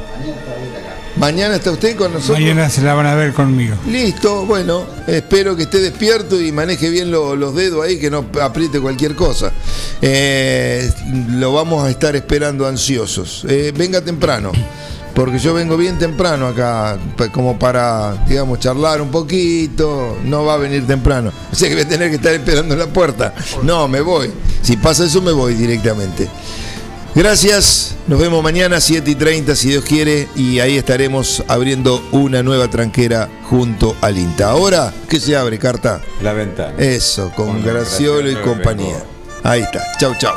Mañana 1.17 1.55
está 1.55 1.71
usted 1.71 1.95
con 1.95 2.13
nosotros. 2.13 2.39
Mañana 2.39 2.69
se 2.69 2.81
la 2.81 2.93
van 2.93 3.07
a 3.07 3.15
ver 3.15 3.33
conmigo. 3.33 3.75
Listo, 3.89 4.45
bueno, 4.45 4.85
espero 5.07 5.55
que 5.55 5.63
esté 5.63 5.79
despierto 5.79 6.39
y 6.39 6.51
maneje 6.51 6.89
bien 6.91 7.09
lo- 7.09 7.35
los 7.35 7.55
dedos 7.55 7.83
ahí, 7.85 7.97
que 7.97 8.11
no 8.11 8.25
apriete 8.41 8.79
cualquier 8.79 9.15
cosa. 9.15 9.51
Eh, 10.01 10.91
lo 11.31 11.53
vamos 11.53 11.83
a 11.85 11.89
estar 11.89 12.15
esperando 12.15 12.67
ansiosos. 12.67 13.45
Eh, 13.49 13.73
venga 13.75 13.99
temprano, 14.01 14.51
porque 15.17 15.39
yo 15.39 15.55
vengo 15.55 15.77
bien 15.77 15.97
temprano 15.97 16.45
acá, 16.45 16.99
como 17.31 17.57
para, 17.57 18.13
digamos, 18.27 18.59
charlar 18.59 19.01
un 19.01 19.09
poquito. 19.09 20.15
No 20.23 20.45
va 20.45 20.53
a 20.53 20.57
venir 20.57 20.85
temprano. 20.85 21.31
O 21.51 21.55
sea 21.55 21.69
que 21.69 21.73
voy 21.73 21.85
a 21.85 21.87
tener 21.87 22.11
que 22.11 22.17
estar 22.17 22.33
esperando 22.33 22.75
en 22.75 22.79
la 22.79 22.85
puerta. 22.85 23.33
No, 23.63 23.87
me 23.87 24.01
voy. 24.01 24.31
Si 24.61 24.77
pasa 24.77 25.05
eso, 25.05 25.19
me 25.23 25.31
voy 25.31 25.55
directamente. 25.55 26.29
Gracias, 27.15 27.95
nos 28.05 28.19
vemos 28.19 28.43
mañana 28.43 28.79
7 28.79 29.09
y 29.09 29.15
30 29.15 29.55
si 29.55 29.69
Dios 29.69 29.83
quiere 29.83 30.27
y 30.35 30.59
ahí 30.59 30.77
estaremos 30.77 31.43
abriendo 31.47 31.99
una 32.11 32.43
nueva 32.43 32.67
tranquera 32.67 33.27
junto 33.49 33.95
al 34.01 34.19
INTA. 34.19 34.51
Ahora, 34.51 34.93
¿qué 35.09 35.19
se 35.19 35.35
abre, 35.35 35.57
carta? 35.57 35.99
La 36.21 36.33
ventana. 36.33 36.77
Eso, 36.77 37.31
con 37.35 37.47
Con 37.47 37.63
Graciolo 37.63 38.29
y 38.29 38.35
compañía. 38.35 39.03
Ahí 39.41 39.61
está, 39.61 39.81
chau 39.99 40.13
chau. 40.19 40.35